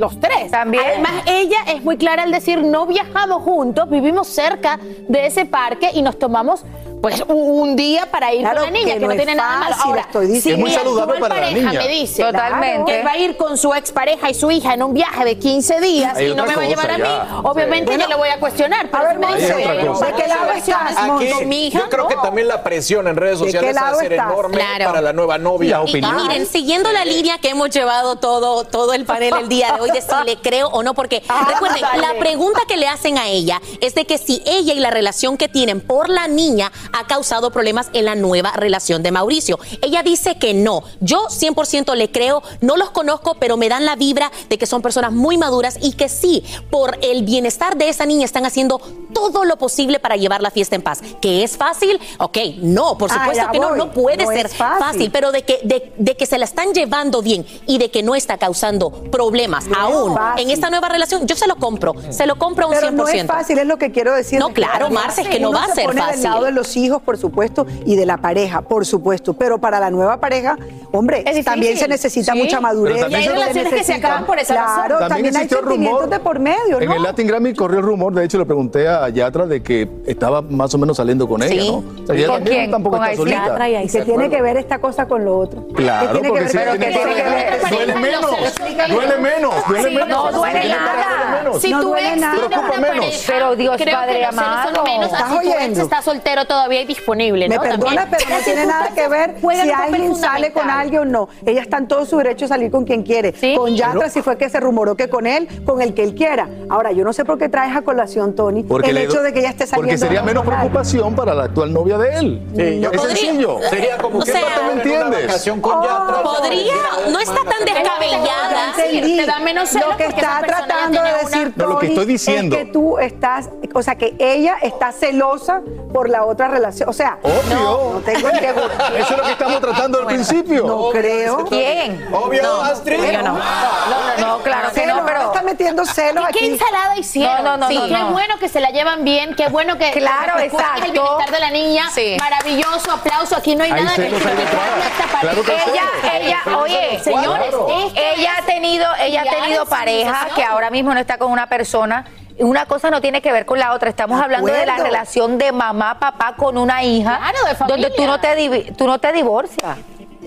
los 0.01 0.19
tres. 0.19 0.51
También. 0.51 0.83
Además, 0.85 1.23
ella 1.25 1.59
es 1.67 1.81
muy 1.83 1.95
clara 1.95 2.23
al 2.23 2.31
decir, 2.31 2.61
no 2.61 2.85
viajamos 2.87 3.43
juntos, 3.43 3.89
vivimos 3.89 4.27
cerca 4.27 4.77
de 5.07 5.27
ese 5.27 5.45
parque 5.45 5.91
y 5.93 6.01
nos 6.01 6.19
tomamos 6.19 6.65
pues 7.01 7.23
un, 7.27 7.75
día 7.75 8.05
para 8.11 8.33
ir 8.33 8.41
Claro 8.41 8.61
con 8.61 8.65
la 8.65 8.79
niña, 8.79 8.93
que 8.93 8.99
que, 8.99 9.05
no 9.05 9.07
no, 9.07 9.15
tiene 9.15 9.35
nada 9.35 9.57
malo. 9.57 9.75
Ahora, 9.83 10.01
estoy 10.01 10.27
diciendo. 10.27 10.41
si 10.43 10.49
Es 10.51 10.57
muy 10.59 10.69
mi 10.69 10.75
saludable 10.75 11.19
para 11.19 11.41
la 11.41 11.51
niña. 11.51 11.71
me 11.73 11.87
dice 11.87 12.23
Totalmente. 12.23 12.91
que 12.91 13.03
va 13.03 13.11
a 13.11 13.17
ir 13.17 13.37
con 13.37 13.57
su 13.57 13.73
expareja 13.73 14.29
y 14.29 14.33
su 14.33 14.51
hija 14.51 14.73
en 14.73 14.83
un 14.83 14.93
viaje 14.93 15.25
de 15.25 15.37
15 15.39 15.79
días 15.81 16.15
Hay 16.17 16.27
y 16.27 16.35
no 16.35 16.45
me 16.45 16.55
va 16.55 16.61
a 16.63 16.65
llevar 16.67 16.91
a 16.91 16.97
mí, 16.97 17.03
obviamente 17.43 17.93
Sí. 17.93 17.99
yo 18.01 18.07
le 18.07 18.15
voy 18.15 18.29
a 18.29 18.39
cuestionar. 18.39 18.89
Pero 18.91 19.11
si 19.11 19.17
me 19.17 19.25
Hay 19.27 19.35
dice. 19.41 19.53
¿de 19.55 19.63
qué 19.63 20.27
lado 20.27 20.51
estás? 20.55 20.97
Aquí, 20.97 21.29
Con 21.31 21.49
mi 21.49 21.67
hija, 21.67 21.79
yo 21.79 21.89
creo 21.89 22.07
que 22.07 22.15
también 22.17 22.47
la 22.47 22.63
presión 22.63 23.07
en 23.07 23.15
redes 23.15 23.39
¿De 23.39 23.45
qué 23.47 23.51
sociales 23.53 23.75
va 23.81 23.89
a 23.89 23.95
ser 23.95 24.13
estás? 24.13 24.29
enorme 24.31 24.55
Claro. 24.57 24.85
para 24.85 25.01
la 25.01 25.13
nueva 25.13 25.37
novia. 25.37 25.81
Y, 25.85 25.97
y 25.97 26.01
miren, 26.01 26.45
siguiendo 26.45 26.91
la 26.91 27.03
línea 27.05 27.37
que 27.39 27.49
hemos 27.49 27.69
llevado 27.71 28.17
todo, 28.17 28.63
todo 28.65 28.93
el 28.93 29.05
panel 29.05 29.33
el 29.39 29.49
día 29.49 29.73
de 29.73 29.81
hoy, 29.81 29.91
de 29.91 30.01
si 30.01 30.09
le 30.25 30.37
creo 30.37 30.67
o 30.69 30.83
no, 30.83 30.93
porque 30.93 31.23
recuerden, 31.49 31.81
dale. 31.81 32.01
la 32.01 32.13
pregunta 32.19 32.61
que 32.67 32.77
le 32.77 32.87
hacen 32.87 33.17
a 33.17 33.27
ella 33.27 33.59
es 33.79 33.95
de 33.95 34.05
que 34.05 34.17
si 34.17 34.41
ella 34.45 34.73
y 34.73 34.79
la 34.79 34.91
relación 34.91 35.37
que 35.37 35.47
tienen 35.47 35.81
por 35.81 36.09
la 36.09 36.27
niña 36.27 36.71
ha 36.93 37.07
causado 37.07 37.51
problemas 37.51 37.89
en 37.93 38.05
la 38.05 38.15
nueva 38.15 38.51
relación 38.51 39.03
de 39.03 39.11
Mauricio. 39.11 39.59
Ella 39.81 40.03
dice 40.03 40.37
que 40.37 40.53
no. 40.53 40.83
Yo 40.99 41.27
100% 41.29 41.95
le 41.95 42.11
creo, 42.11 42.41
no 42.61 42.77
los 42.77 42.91
conozco, 42.91 43.35
pero 43.39 43.57
me 43.57 43.69
dan 43.69 43.85
la 43.85 43.95
vibra 43.95 44.31
de 44.49 44.57
que 44.57 44.65
son 44.65 44.81
personas 44.81 45.11
muy 45.11 45.37
maduras 45.37 45.77
y 45.81 45.93
que 45.93 46.09
sí, 46.09 46.43
por 46.69 46.97
el 47.01 47.23
bienestar 47.23 47.77
de 47.77 47.89
esa 47.89 48.05
niña 48.05 48.25
están 48.25 48.45
haciendo 48.45 48.79
todo 49.13 49.45
lo 49.45 49.57
posible 49.57 49.99
para 49.99 50.15
llevar 50.15 50.41
la 50.41 50.51
fiesta 50.51 50.75
en 50.75 50.81
paz. 50.81 51.01
¿Que 51.21 51.43
es 51.43 51.57
fácil? 51.57 51.99
Ok, 52.19 52.37
no, 52.57 52.97
por 52.97 53.11
supuesto 53.11 53.43
que 53.51 53.59
no, 53.59 53.69
voy. 53.69 53.77
no 53.77 53.91
puede 53.91 54.25
No 54.25 54.31
ser 54.31 54.49
fácil. 54.49 54.79
fácil, 54.85 55.11
pero 55.11 55.31
de 55.31 55.43
que, 55.43 55.59
de, 55.63 55.93
de 55.97 56.15
que 56.17 56.25
se 56.25 56.37
la 56.37 56.45
están 56.45 56.73
llevando 56.73 57.21
bien 57.21 57.45
y 57.67 57.77
de 57.77 57.89
que 57.91 58.03
no 58.03 58.15
está 58.15 58.37
causando 58.37 58.91
problemas 59.11 59.65
No 59.67 59.75
aún 59.79 60.15
en 60.37 60.49
esta 60.49 60.69
nueva 60.69 60.89
relación, 60.89 61.27
yo 61.27 61.35
se 61.35 61.47
lo 61.47 61.55
compro, 61.57 61.93
se 62.09 62.25
lo 62.25 62.37
compro 62.37 62.65
a 62.65 62.69
un 62.69 62.75
Pero 62.75 62.87
100%. 62.89 62.91
no 62.93 63.07
es 63.07 63.25
fácil, 63.27 63.59
es 63.59 63.65
lo 63.65 63.77
que 63.77 63.91
quiero 63.91 64.13
decir. 64.13 64.39
No, 64.39 64.49
claro, 64.53 64.89
Marce, 64.89 65.21
es 65.21 65.27
que 65.29 65.39
no 65.39 65.51
va 65.51 65.63
a 65.65 65.67
se 65.69 65.75
ser 65.75 65.93
fácil. 65.93 66.11
del 66.21 66.23
lado 66.23 66.45
de 66.45 66.51
los 66.51 66.75
hijos, 66.83 67.01
por 67.01 67.17
supuesto, 67.17 67.65
y 67.85 67.95
de 67.95 68.05
la 68.05 68.17
pareja, 68.17 68.61
por 68.61 68.85
supuesto. 68.85 69.33
Pero 69.33 69.57
para 69.59 69.79
la 69.79 69.89
nueva 69.89 70.17
pareja, 70.19 70.57
hombre, 70.91 71.23
también 71.43 71.77
se 71.77 71.87
necesita 71.87 72.33
Sí. 72.33 72.39
mucha 72.39 72.59
madurez. 72.59 72.95
Pero 72.95 73.05
también 73.05 73.21
Y 73.21 73.23
hay 73.23 73.29
se- 73.29 73.33
relaciones 73.39 73.73
que 73.73 73.83
se 73.83 73.93
acaban 73.93 74.25
por 74.25 74.39
esa 74.39 74.53
razón. 74.55 74.75
Claro, 74.85 75.07
también, 75.07 75.35
hay 75.37 75.47
sentimientos 75.47 76.09
de 76.09 76.19
por 76.19 76.39
medio, 76.39 76.79
En 76.81 76.91
el 76.91 77.03
Latin 77.03 77.27
Grammy 77.27 77.53
corrió 77.53 77.79
el 77.79 77.85
rumor, 77.85 78.13
de 78.13 78.25
hecho 78.25 78.37
le 78.37 78.45
pregunté 78.45 78.87
a 78.87 79.07
Yatra 79.09 79.45
de 79.45 79.61
que 79.63 79.87
estaba 80.05 80.41
más 80.41 80.73
o 80.73 80.77
menos 80.77 80.97
saliendo 80.97 81.27
con 81.27 81.41
ella, 81.43 81.63
¿no? 81.71 81.77
O 81.77 81.83
sea, 82.05 82.15
ella 82.15 82.27
¿Con 82.27 82.35
también 82.37 82.57
quién? 82.57 82.71
tampoco 82.71 82.97
¿Con 82.97 83.05
está 83.05 83.17
solita. 83.17 83.69
Y 83.69 83.87
que 83.87 83.99
¿De 83.99 84.05
tiene 84.05 84.29
que 84.29 84.41
ver 84.41 84.57
esta 84.57 84.79
cosa 84.79 85.07
con 85.07 85.23
lo 85.25 85.37
otro. 85.37 85.67
Claro, 85.75 86.11
tiene 86.13 86.29
porque 86.29 86.45
que 86.45 86.45
ver, 86.45 86.51
sí, 86.51 86.57
pero 86.57 86.71
tiene 86.71 86.85
que 86.85 86.91
tiene 86.99 87.15
que 87.15 87.29
ver. 87.29 87.69
Duele 87.71 87.95
menos, 87.95 88.21
duele 88.31 89.17
menos, 89.17 89.53
duele 89.67 89.89
menos. 89.91 90.07
no 90.09 90.31
duele 90.39 90.69
nada. 90.69 91.59
Si 91.59 91.71
duele 91.73 92.09
ex 92.13 92.21
nada. 92.21 92.33
tiene 92.47 92.57
una 92.57 92.67
pareja, 92.69 93.17
Pero 93.27 93.55
Dios 93.55 93.77
Padre 93.91 94.25
amado. 94.25 94.83
¿Estás 95.03 95.31
oyendo? 95.37 95.81
está 95.81 96.01
soltero 96.01 96.45
todavía 96.45 96.70
disponible, 96.85 97.47
Me 97.49 97.55
¿no? 97.55 97.61
perdona, 97.61 98.01
También. 98.03 98.07
pero 98.27 98.37
no 98.37 98.43
tiene 98.43 98.65
nada 98.65 98.89
que 98.95 99.07
ver 99.07 99.35
si 99.39 99.69
alguien 99.71 100.15
sale 100.15 100.51
con 100.51 100.69
alguien 100.69 101.01
o 101.01 101.05
no. 101.05 101.29
Ella 101.45 101.61
está 101.61 101.77
en 101.77 101.87
todo 101.87 102.05
su 102.05 102.17
derecho 102.17 102.45
a 102.45 102.47
salir 102.47 102.71
con 102.71 102.85
quien 102.85 103.03
quiere. 103.03 103.33
Con 103.55 103.75
Yatra, 103.75 104.09
si 104.09 104.21
fue 104.21 104.37
que 104.37 104.49
se 104.49 104.59
rumoró 104.59 104.95
que 104.95 105.09
con 105.09 105.27
él, 105.27 105.47
con 105.65 105.81
el 105.81 105.93
que 105.93 106.03
él 106.03 106.15
quiera. 106.15 106.49
Ahora, 106.69 106.91
yo 106.91 107.03
no 107.03 107.13
sé 107.13 107.25
por 107.25 107.37
qué 107.37 107.49
traes 107.49 107.75
a 107.75 107.81
colación, 107.81 108.35
Tony, 108.35 108.63
Porque 108.63 108.89
el 108.89 108.95
le- 108.95 109.03
hecho 109.03 109.21
de 109.21 109.33
que 109.33 109.39
ella 109.39 109.49
esté 109.49 109.67
saliendo. 109.67 109.89
Porque 109.91 109.97
sería 109.97 110.23
menos 110.23 110.45
preocupación 110.45 111.15
para 111.15 111.33
la 111.33 111.43
actual 111.45 111.71
novia 111.73 111.97
de 111.97 112.15
él. 112.15 112.41
Sí, 112.55 112.79
yo 112.79 112.91
es 112.91 112.97
podría- 112.97 113.15
sencillo. 113.17 113.57
Sería 113.69 113.97
como 113.97 114.19
O 114.19 114.23
que 114.23 114.31
sea, 114.31 114.41
no 114.61 114.67
¿me 114.67 114.73
entiendes? 114.81 115.49
con 115.61 115.83
Yatra. 115.83 116.23
Podría, 116.23 116.73
no 117.11 117.19
está 117.19 117.35
tan 117.43 117.65
descabellada. 117.65 118.73
Te 118.75 119.25
da 119.25 119.39
menos 119.39 119.73
Lo 119.73 119.97
que 119.97 120.05
está 120.05 120.41
tratando 120.45 121.01
de 121.03 121.11
decir 121.23 121.53
No, 121.55 121.67
lo 121.67 121.79
que 121.79 121.87
Tony, 121.87 121.93
estoy 121.93 122.05
diciendo. 122.05 122.55
es 122.55 122.65
que 122.65 122.71
tú 122.71 122.97
estás, 122.97 123.49
o 123.73 123.81
sea, 123.81 123.95
que 123.95 124.15
ella 124.19 124.55
está 124.61 124.91
celosa 124.91 125.61
por 125.93 126.09
la 126.09 126.25
otra 126.25 126.47
relación. 126.51 126.87
O 126.89 126.93
sea, 126.93 127.17
Obvio. 127.23 127.55
no, 127.59 127.93
no 127.93 127.99
tengo 128.01 128.29
ni 128.31 128.39
que 128.39 128.49
Eso 128.99 129.11
es 129.13 129.17
lo 129.17 129.23
que 129.23 129.31
estamos 129.31 129.59
tratando 129.61 129.99
al 129.99 130.05
principio. 130.05 130.65
No 130.67 130.89
creo. 130.91 131.45
¿Quién? 131.45 132.07
Obvio, 132.13 132.61
Astrid. 132.61 133.03
Yo 133.11 133.21
no. 133.23 133.33
No, 133.33 134.17
no, 134.19 134.27
no, 134.37 134.43
claro 134.43 134.71
que 134.73 134.85
no, 134.85 135.05
pero. 135.05 135.21
está 135.27 135.41
metiendo 135.41 135.85
celos 135.85 136.25
¿Y 136.29 136.33
qué 136.33 136.39
aquí. 136.45 136.53
ensalada 136.53 136.97
hicieron? 136.97 137.43
No, 137.43 137.51
no, 137.51 137.57
no, 137.57 137.67
Sí, 137.69 137.75
no, 137.77 137.85
Qué 137.87 137.91
no. 137.93 138.11
bueno 138.11 138.37
que 138.39 138.49
se 138.49 138.59
la 138.59 138.69
llevan 138.71 139.03
bien, 139.03 139.35
qué 139.35 139.47
bueno 139.47 139.77
que 139.77 139.91
Claro, 139.91 140.33
que 140.37 140.43
el 140.45 140.51
exacto. 140.51 140.81
bienestar 140.91 141.31
de 141.31 141.39
la 141.39 141.49
niña. 141.51 141.89
Sí. 141.93 142.17
Maravilloso, 142.19 142.91
aplauso. 142.91 143.35
Aquí 143.37 143.55
no 143.55 143.63
hay 143.63 143.71
Hay 143.71 143.83
nada 143.83 143.95
que 143.95 144.01
celos 144.03 144.19
detrás. 144.19 144.45
esta 144.45 145.03
pareja. 145.03 145.19
Claro 145.21 145.43
que 145.43 145.51
sí. 145.51 145.71
Ella, 145.71 146.17
ella, 146.45 146.57
oye, 146.57 146.99
Señores, 147.03 147.45
esto 147.45 147.67
ella 147.95 148.33
ha 148.35 148.39
es 148.39 148.45
tenido, 148.45 148.85
ella 148.99 149.21
ha 149.21 149.29
tenido 149.41 149.63
en 149.63 149.69
pareja 149.69 149.95
civilización. 150.11 150.35
que 150.35 150.43
ahora 150.43 150.69
mismo 150.69 150.93
no 150.93 150.99
está 150.99 151.17
con 151.17 151.31
una 151.31 151.47
persona. 151.47 152.05
Una 152.41 152.65
cosa 152.65 152.89
no 152.89 153.01
tiene 153.01 153.21
que 153.21 153.31
ver 153.31 153.45
con 153.45 153.59
la 153.59 153.73
otra. 153.73 153.89
Estamos 153.89 154.17
De 154.17 154.23
hablando 154.23 154.51
de 154.51 154.65
la 154.65 154.77
relación 154.77 155.37
de 155.37 155.51
mamá, 155.51 155.99
papá 155.99 156.35
con 156.35 156.57
una 156.57 156.83
hija. 156.83 157.17
Claro, 157.17 157.47
de 157.47 157.55
familia. 157.55 157.89
Donde 157.89 157.95
tú 157.95 158.05
no 158.05 158.19
te, 158.19 158.73
tú 158.73 158.87
no 158.87 158.99
te 158.99 159.13
divorcias. 159.13 159.77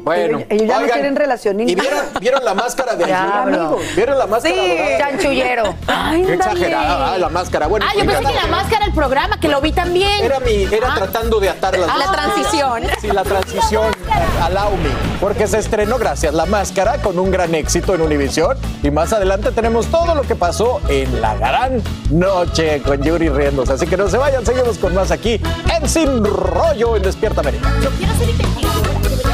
Bueno, 0.04 0.38
Ellos- 0.38 0.46
ellos 0.50 0.68
ya 0.68 0.80
no 0.80 0.86
tienen 0.92 1.16
relación 1.16 1.60
¿Y 1.60 1.74
vieron, 1.74 2.00
vieron 2.20 2.44
la 2.44 2.52
máscara 2.54 2.94
de 2.94 3.04
amigos? 3.14 3.82
¿Vieron 3.96 4.18
la 4.18 4.26
máscara? 4.26 4.54
Sí, 4.54 4.68
dorada? 4.68 4.98
chanchullero. 4.98 5.74
Ay, 5.86 6.22
Qué 6.24 6.34
exagerada 6.34 7.14
ah, 7.14 7.18
la 7.18 7.28
máscara. 7.30 7.66
Bueno, 7.68 7.86
Ah, 7.88 7.92
yo 7.94 8.00
pensé 8.00 8.18
oigan, 8.18 8.32
que 8.34 8.40
la 8.40 8.46
máscara 8.48 8.84
el 8.84 8.92
programa, 8.92 9.40
que 9.40 9.48
lo 9.48 9.60
vi 9.62 9.72
también. 9.72 10.22
Era 10.22 10.40
mi, 10.40 10.64
era 10.64 10.92
Ah. 10.92 10.94
tratando 10.96 11.40
de 11.40 11.48
atar 11.48 11.78
las 11.78 11.96
La 11.98 12.12
transición. 12.12 12.82
Sí, 13.00 13.06
la 13.08 13.22
transición 13.22 13.94
al 14.42 14.56
Aumi, 14.58 14.90
porque 15.20 15.46
se 15.46 15.58
estrenó 15.58 15.96
gracias 15.98 16.34
la 16.34 16.44
máscara 16.46 16.98
con 17.00 17.18
un 17.18 17.30
gran 17.30 17.54
éxito 17.54 17.94
en 17.94 18.02
Univisión 18.02 18.58
y 18.82 18.90
más 18.90 19.12
adelante 19.14 19.52
tenemos 19.52 19.86
todo 19.86 20.14
lo 20.14 20.22
que 20.22 20.34
pasó 20.36 20.80
en 20.88 21.20
la 21.22 21.34
gran 21.36 21.82
noche 22.10 22.82
con 22.82 23.02
Yuri 23.02 23.30
riéndose, 23.30 23.72
así 23.72 23.86
que 23.86 23.96
no 23.96 24.08
se 24.08 24.18
vayan, 24.18 24.44
seguimos 24.44 24.76
con 24.78 24.94
más 24.94 25.10
aquí 25.10 25.40
en 25.74 25.88
Sin 25.88 26.22
Rollo 26.24 26.96
en 26.96 27.02
Despierta 27.02 27.40
América. 27.40 27.68
Yo 27.82 27.88
quiero 27.90 28.12
ser 28.14 28.28
investigadora. 28.28 29.33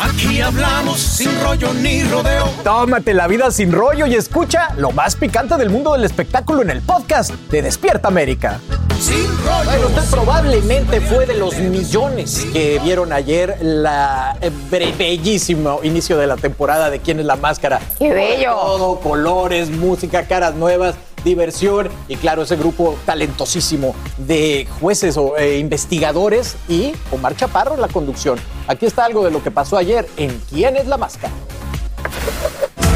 Aquí 0.00 0.40
hablamos 0.40 1.00
sin 1.00 1.28
rollo 1.42 1.74
ni 1.74 2.04
rodeo. 2.04 2.48
Tómate 2.62 3.14
la 3.14 3.26
vida 3.26 3.50
sin 3.50 3.72
rollo 3.72 4.06
y 4.06 4.14
escucha 4.14 4.72
lo 4.76 4.92
más 4.92 5.16
picante 5.16 5.56
del 5.56 5.70
mundo 5.70 5.92
del 5.92 6.04
espectáculo 6.04 6.62
en 6.62 6.70
el 6.70 6.82
podcast 6.82 7.32
de 7.32 7.62
Despierta 7.62 8.06
América. 8.06 8.60
Sin 9.00 9.26
rollo. 9.44 9.64
Bueno, 9.64 9.86
usted 9.88 10.04
probablemente 10.08 11.00
fue 11.00 11.26
de 11.26 11.34
los 11.34 11.58
millones 11.58 12.46
que 12.52 12.78
vieron 12.84 13.12
ayer 13.12 13.58
la 13.60 14.36
eh, 14.40 14.52
bellísimo 14.96 15.80
inicio 15.82 16.16
de 16.16 16.28
la 16.28 16.36
temporada 16.36 16.90
de 16.90 17.00
¿Quién 17.00 17.18
es 17.18 17.26
la 17.26 17.34
máscara? 17.34 17.80
¡Qué 17.98 18.12
bello! 18.12 18.54
Todo, 18.54 19.00
colores, 19.00 19.68
música, 19.68 20.28
caras 20.28 20.54
nuevas, 20.54 20.94
diversión 21.24 21.88
y 22.08 22.16
claro, 22.16 22.42
ese 22.42 22.56
grupo 22.56 22.96
talentosísimo 23.04 23.94
de 24.16 24.66
jueces 24.80 25.16
o 25.16 25.36
eh, 25.36 25.58
investigadores 25.58 26.56
y 26.68 26.92
Omar 27.10 27.36
Chaparro 27.36 27.74
en 27.74 27.80
la 27.80 27.88
conducción. 27.88 28.38
Aquí 28.66 28.86
está 28.86 29.04
algo 29.04 29.24
de 29.24 29.30
lo 29.30 29.42
que 29.42 29.50
pasó 29.50 29.76
ayer 29.76 30.08
en 30.16 30.40
¿Quién 30.50 30.76
es 30.76 30.86
la 30.86 30.96
máscara? 30.96 31.32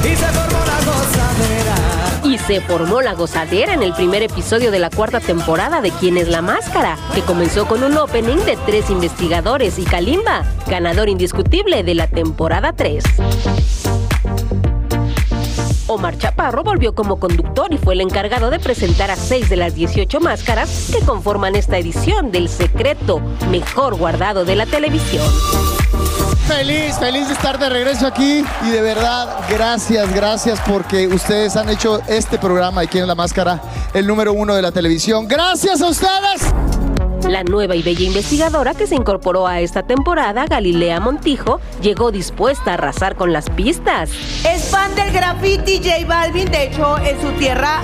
Y 0.05 0.17
se 0.17 0.21
formó 0.31 0.59
la 0.67 0.79
gozadera. 0.85 1.93
Y 2.25 2.39
se 2.39 2.61
formó 2.61 3.03
la 3.03 3.15
gozadera 3.15 3.75
en 3.75 3.83
el 3.83 3.93
primer 3.95 4.23
episodio 4.23 4.71
de 4.71 4.79
la 4.79 4.91
cuarta 4.91 5.21
temporada 5.21 5.81
de 5.81 5.91
¿Quién 5.91 6.17
es 6.17 6.29
la 6.29 6.43
máscara? 6.43 6.97
Que 7.15 7.23
comenzó 7.23 7.67
con 7.67 7.83
un 7.83 7.97
opening 7.97 8.39
de 8.39 8.57
tres 8.67 8.91
investigadores 8.91 9.79
y 9.79 9.85
Kalimba, 9.85 10.45
ganador 10.69 11.09
indiscutible 11.09 11.83
de 11.83 11.95
la 11.95 12.07
temporada 12.09 12.73
3. 12.73 13.05
Omar 15.93 16.17
Chaparro 16.19 16.63
volvió 16.63 16.95
como 16.95 17.19
conductor 17.19 17.73
y 17.73 17.79
fue 17.79 17.95
el 17.95 18.01
encargado 18.01 18.51
de 18.51 18.59
presentar 18.59 19.11
a 19.11 19.17
seis 19.17 19.49
de 19.49 19.57
las 19.57 19.75
18 19.75 20.21
máscaras 20.21 20.91
que 20.93 21.05
conforman 21.05 21.55
esta 21.55 21.79
edición 21.79 22.31
del 22.31 22.49
secreto 22.49 23.21
mejor 23.51 23.97
guardado 23.97 24.45
de 24.45 24.57
la 24.57 24.67
televisión. 24.67 25.25
Feliz, 26.47 26.99
feliz 26.99 27.29
de 27.29 27.35
estar 27.35 27.59
de 27.59 27.69
regreso 27.69 28.07
aquí 28.07 28.45
y 28.63 28.71
de 28.71 28.81
verdad, 28.81 29.39
gracias, 29.49 30.13
gracias 30.15 30.61
porque 30.67 31.07
ustedes 31.07 31.57
han 31.57 31.69
hecho 31.69 32.01
este 32.09 32.39
programa 32.39 32.85
Quién 32.87 33.05
es 33.05 33.09
la 33.09 33.15
Máscara 33.15 33.61
el 33.95 34.07
número 34.07 34.33
uno 34.33 34.55
de 34.55 34.63
la 34.63 34.73
televisión. 34.73 35.29
Gracias 35.29 35.81
a 35.83 35.89
ustedes. 35.89 36.43
La 37.29 37.45
nueva 37.45 37.77
y 37.77 37.83
bella 37.83 38.05
investigadora 38.05 38.75
que 38.75 38.87
se 38.87 38.95
incorporó 38.95 39.47
a 39.47 39.61
esta 39.61 39.83
temporada, 39.85 40.47
Galilea 40.47 41.01
Montijo, 41.01 41.61
llegó 41.81 42.11
dispuesta 42.11 42.73
a 42.73 42.75
arrasar 42.75 43.17
con 43.17 43.33
las 43.33 43.49
pistas. 43.51 44.11
Es 44.45 44.65
fan 44.71 44.95
del 44.95 45.13
graffiti 45.13 45.79
J 45.79 46.07
Balvin. 46.07 46.51
De 46.51 46.65
hecho, 46.65 46.99
en 46.99 47.21
su 47.21 47.31
tierra 47.39 47.81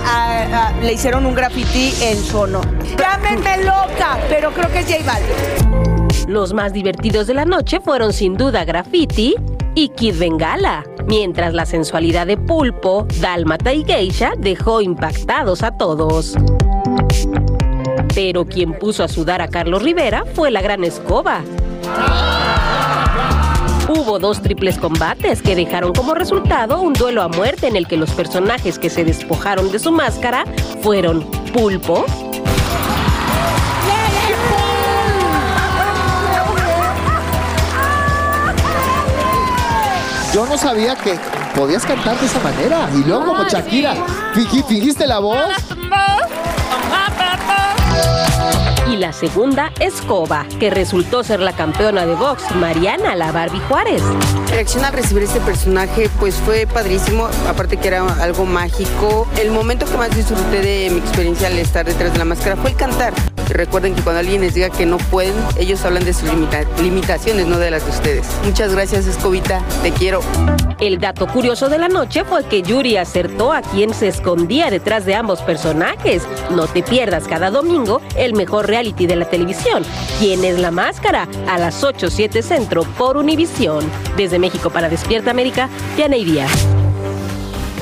le 0.83 0.92
hicieron 0.92 1.24
un 1.24 1.35
graffiti 1.35 1.94
en 2.03 2.18
su 2.18 2.38
honor. 2.38 2.66
Llámenme 2.96 3.64
loca, 3.64 4.18
pero 4.29 4.51
creo 4.53 4.70
que 4.70 4.81
es 4.81 4.87
J 4.87 5.05
Balvin. 5.05 6.29
Los 6.29 6.53
más 6.53 6.72
divertidos 6.72 7.27
de 7.27 7.35
la 7.35 7.44
noche 7.46 7.81
fueron 7.81 8.12
sin 8.12 8.37
duda 8.37 8.66
Graffiti 8.66 9.35
y 9.74 9.88
Kid 9.90 10.18
Bengala, 10.18 10.85
mientras 11.07 11.55
la 11.55 11.64
sensualidad 11.64 12.27
de 12.27 12.37
Pulpo, 12.37 13.07
Dálmata 13.20 13.72
y 13.72 13.85
Geisha 13.85 14.33
dejó 14.37 14.83
impactados 14.83 15.62
a 15.62 15.70
todos. 15.70 16.35
Pero 18.14 18.44
quien 18.47 18.73
puso 18.75 19.05
a 19.05 19.09
sudar 19.09 19.40
a 19.42 19.49
Carlos 19.49 19.83
Rivera 19.83 20.25
fue 20.35 20.51
la 20.51 20.61
gran 20.61 20.85
escoba. 20.85 21.42
Hubo 23.88 24.18
dos 24.18 24.42
triples 24.42 24.77
combates 24.79 25.40
que 25.42 25.57
dejaron 25.57 25.92
como 25.92 26.14
resultado 26.14 26.81
un 26.81 26.92
duelo 26.92 27.23
a 27.23 27.29
muerte 27.29 27.68
en 27.68 27.77
el 27.77 27.87
que 27.87 27.97
los 27.97 28.11
personajes 28.11 28.79
que 28.79 28.90
se 28.90 29.05
despojaron 29.05 29.73
de 29.73 29.79
su 29.79 29.92
máscara 29.92 30.44
fueron 30.83 31.23
Pulpo, 31.53 32.05
Yo 40.35 40.47
no 40.47 40.59
sabía 40.59 40.94
que 40.94 41.18
podías 41.57 41.85
cantar 41.85 42.18
de 42.21 42.27
esa 42.27 42.38
manera 42.40 42.88
y 42.94 42.99
luego 43.09 43.25
como 43.27 43.44
Shakira, 43.44 43.94
fingi- 44.35 44.64
fingiste 44.64 45.07
la 45.07 45.18
voz. 45.21 45.49
Y 48.90 48.96
la 48.96 49.12
segunda 49.12 49.72
Escoba, 49.81 50.46
que 50.59 50.70
resultó 50.70 51.22
ser 51.22 51.40
la 51.40 51.53
campeona 51.53 52.07
de 52.07 52.14
box, 52.14 52.55
Mariana 52.57 53.14
La 53.14 53.33
Barbie 53.33 53.61
Juárez. 53.68 54.03
La 54.03 54.57
reacción 54.57 54.85
al 54.85 54.92
recibir 54.92 55.24
este 55.24 55.40
personaje 55.40 56.11
pues 56.18 56.37
fue 56.37 56.66
padrísimo, 56.66 57.29
aparte 57.48 57.77
que 57.77 57.88
era 57.88 58.07
algo 58.22 58.46
mágico. 58.46 59.27
El 59.38 59.51
momento 59.51 59.87
que 59.87 59.96
más 59.96 60.14
disfruté 60.14 60.61
de 60.61 60.90
mi 60.90 60.98
experiencia 60.98 61.48
al 61.48 61.59
estar 61.59 61.85
detrás 61.85 62.12
de 62.12 62.18
la 62.18 62.24
máscara 62.24 62.57
fue 62.57 62.70
el 62.70 62.77
cantar. 62.77 63.12
Recuerden 63.51 63.95
que 63.95 64.03
cuando 64.03 64.21
alguien 64.21 64.41
les 64.41 64.55
diga 64.55 64.71
que 64.71 64.87
no 64.87 64.99
pueden, 64.99 65.35
ellos 65.59 65.85
hablan 65.85 66.05
de 66.05 66.13
sus 66.13 66.29
limita- 66.31 66.65
limitaciones, 66.83 67.47
no 67.47 67.59
de 67.59 67.71
las 67.71 67.85
de 67.85 67.91
ustedes. 67.91 68.27
Muchas 68.45 68.73
gracias 68.73 69.07
Escobita, 69.07 69.63
te 69.83 69.91
quiero. 69.93 70.21
El 70.81 71.01
dato 71.01 71.27
curioso 71.27 71.69
de 71.69 71.79
la 71.79 71.89
noche 71.89 72.25
fue 72.25 72.45
que 72.45 72.63
Yuri 72.63 72.97
acertó 72.97 73.53
a 73.53 73.63
quien 73.63 73.93
se 73.95 74.07
escondía 74.09 74.71
detrás 74.71 75.05
de 75.07 75.15
ambos 75.17 75.41
personajes. 75.43 76.23
No 76.51 76.67
te 76.67 76.83
pierdas 76.83 77.27
cada 77.27 77.51
domingo 77.51 78.01
el 78.17 78.35
mejor 78.35 78.67
reality 78.69 79.07
de 79.07 79.17
la 79.17 79.25
televisión. 79.25 79.83
¿Quién 80.21 80.45
es 80.45 80.59
la 80.59 80.71
máscara? 80.71 81.27
A 81.49 81.59
las 81.59 81.83
8, 81.83 82.11
7 82.11 82.43
Centro 82.43 82.85
por 82.97 83.17
Univisión. 83.17 83.85
Desde 84.17 84.39
México 84.39 84.71
para 84.71 84.89
Despierta 84.89 85.31
América, 85.33 85.69
Diana 85.97 86.17
Díaz. 86.17 86.51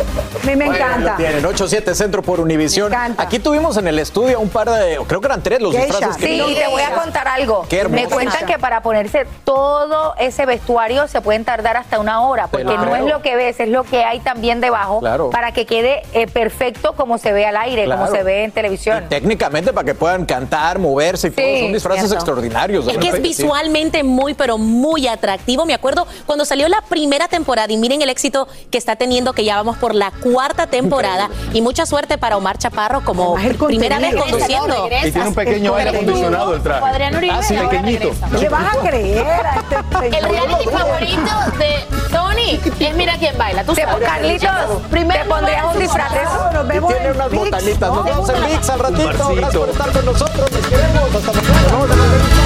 A 0.00 0.46
mí 0.46 0.56
me 0.56 0.66
Bueno, 0.66 0.74
encanta. 0.84 1.16
Tienen 1.16 1.44
8-7 1.44 1.94
Centro 1.94 2.22
por 2.22 2.40
Univisión. 2.40 2.92
Aquí 3.18 3.38
tuvimos 3.38 3.76
en 3.76 3.88
el 3.88 3.98
estudio 3.98 4.40
un 4.40 4.48
par 4.48 4.70
de, 4.70 4.98
creo 5.06 5.20
que 5.20 5.26
eran 5.26 5.42
tres 5.42 5.60
los 5.60 5.74
disfraces 5.74 6.16
que 6.16 6.26
Sí, 6.26 6.54
te 6.54 6.66
voy 6.68 6.82
a 6.82 6.90
contar 6.92 7.26
algo. 7.28 7.66
Qué 7.68 7.80
hermoso. 7.80 8.02
Me 8.02 8.08
cuentan 8.08 8.46
que 8.46 8.58
para 8.58 8.82
ponerse 8.82 9.26
todo 9.44 10.14
ese 10.18 10.46
vestuario 10.46 11.08
se 11.08 11.20
pueden 11.20 11.44
tardar 11.44 11.76
hasta 11.76 11.98
una 11.98 12.20
hora, 12.22 12.46
porque 12.48 12.64
Claro. 12.66 12.84
no 12.86 12.96
es 12.96 13.04
lo 13.04 13.22
que 13.22 13.36
ves, 13.36 13.58
es 13.60 13.68
lo 13.68 13.84
que 13.84 14.04
hay 14.04 14.20
también 14.20 14.60
debajo 14.60 15.00
Claro. 15.00 15.30
para 15.30 15.52
que 15.52 15.66
quede 15.66 16.02
eh, 16.12 16.26
perfecto 16.26 16.94
como 16.94 17.18
se 17.18 17.32
ve 17.32 17.46
al 17.46 17.56
aire, 17.56 17.86
como 17.88 18.06
se 18.08 18.22
ve 18.22 18.44
en 18.44 18.52
televisión. 18.52 19.04
Técnicamente 19.08 19.72
para 19.72 19.84
que 19.84 19.94
puedan 19.94 20.26
cantar, 20.26 20.78
moverse 20.78 21.28
y 21.28 21.30
todo. 21.30 21.46
Sí, 21.46 21.60
Son 21.60 21.72
disfraces 21.72 22.00
cierto. 22.02 22.16
extraordinarios. 22.16 22.86
Es 22.88 22.98
que 22.98 23.08
es 23.08 23.14
Sí. 23.16 23.20
visualmente 23.22 24.02
muy, 24.02 24.34
pero 24.34 24.58
muy 24.58 25.06
atractivo. 25.08 25.64
Me 25.66 25.74
acuerdo 25.74 26.06
cuando 26.26 26.44
salió 26.44 26.68
la 26.68 26.80
primera 26.82 27.28
temporada 27.28 27.72
y 27.72 27.76
miren 27.76 28.02
el 28.02 28.10
éxito 28.10 28.46
que 28.70 28.78
está 28.78 28.96
teniendo, 28.96 29.32
que 29.32 29.44
ya 29.44 29.56
vamos 29.56 29.76
por 29.78 29.85
la 29.94 30.10
cuarta 30.10 30.66
temporada. 30.66 31.28
Y 31.52 31.60
mucha 31.60 31.86
suerte 31.86 32.18
para 32.18 32.36
Omar 32.36 32.58
Chaparro 32.58 33.04
como 33.04 33.34
primera 33.66 33.98
vez 33.98 34.14
conduciendo. 34.16 34.88
Y 35.04 35.10
tiene 35.12 35.28
un 35.28 35.34
pequeño 35.34 35.74
aire 35.76 35.90
acondicionado 35.90 36.54
el 36.54 36.62
traje. 36.62 36.84
Adrián 36.84 37.16
Uribe, 37.16 37.34
Ah, 37.36 37.42
sí, 37.42 37.54
pequeñito. 37.54 38.10
¿Qué 38.38 38.48
vas 38.48 38.74
a 38.76 38.80
creer 38.80 39.46
a 39.46 39.54
este 39.56 40.18
El 40.18 40.24
reality 40.24 40.64
favorito 40.70 41.30
de 41.58 41.84
Tony 42.10 42.60
es 42.80 42.94
Mira 42.96 43.14
quién 43.18 43.36
baila. 43.36 43.64
Tú 43.64 43.74
sabes. 43.74 43.96
Carlitos, 44.06 44.50
Primer 44.90 45.22
¿te 45.22 45.28
pondrías 45.28 45.64
un 45.74 45.78
disfraz 45.80 46.12
de 46.12 46.22
eso? 46.22 46.30
corazón. 46.30 46.54
Nos 46.54 46.68
vemos 46.68 46.92
tiene 46.92 47.08
en 47.08 47.14
unas 47.16 47.30
botanitas. 47.32 47.80
Nos 47.80 47.96
¿no? 47.96 48.02
vemos 48.04 48.28
en 48.30 48.44
VIX 48.44 48.70
al 48.70 48.78
ratito. 48.78 49.08
Gracias 49.34 49.56
por 49.56 49.68
estar 49.68 49.92
con 49.92 50.04
nosotros. 50.06 50.50
Nos 50.52 50.66
queremos. 50.66 51.14
Hasta 51.14 51.32
mañana. 51.32 52.45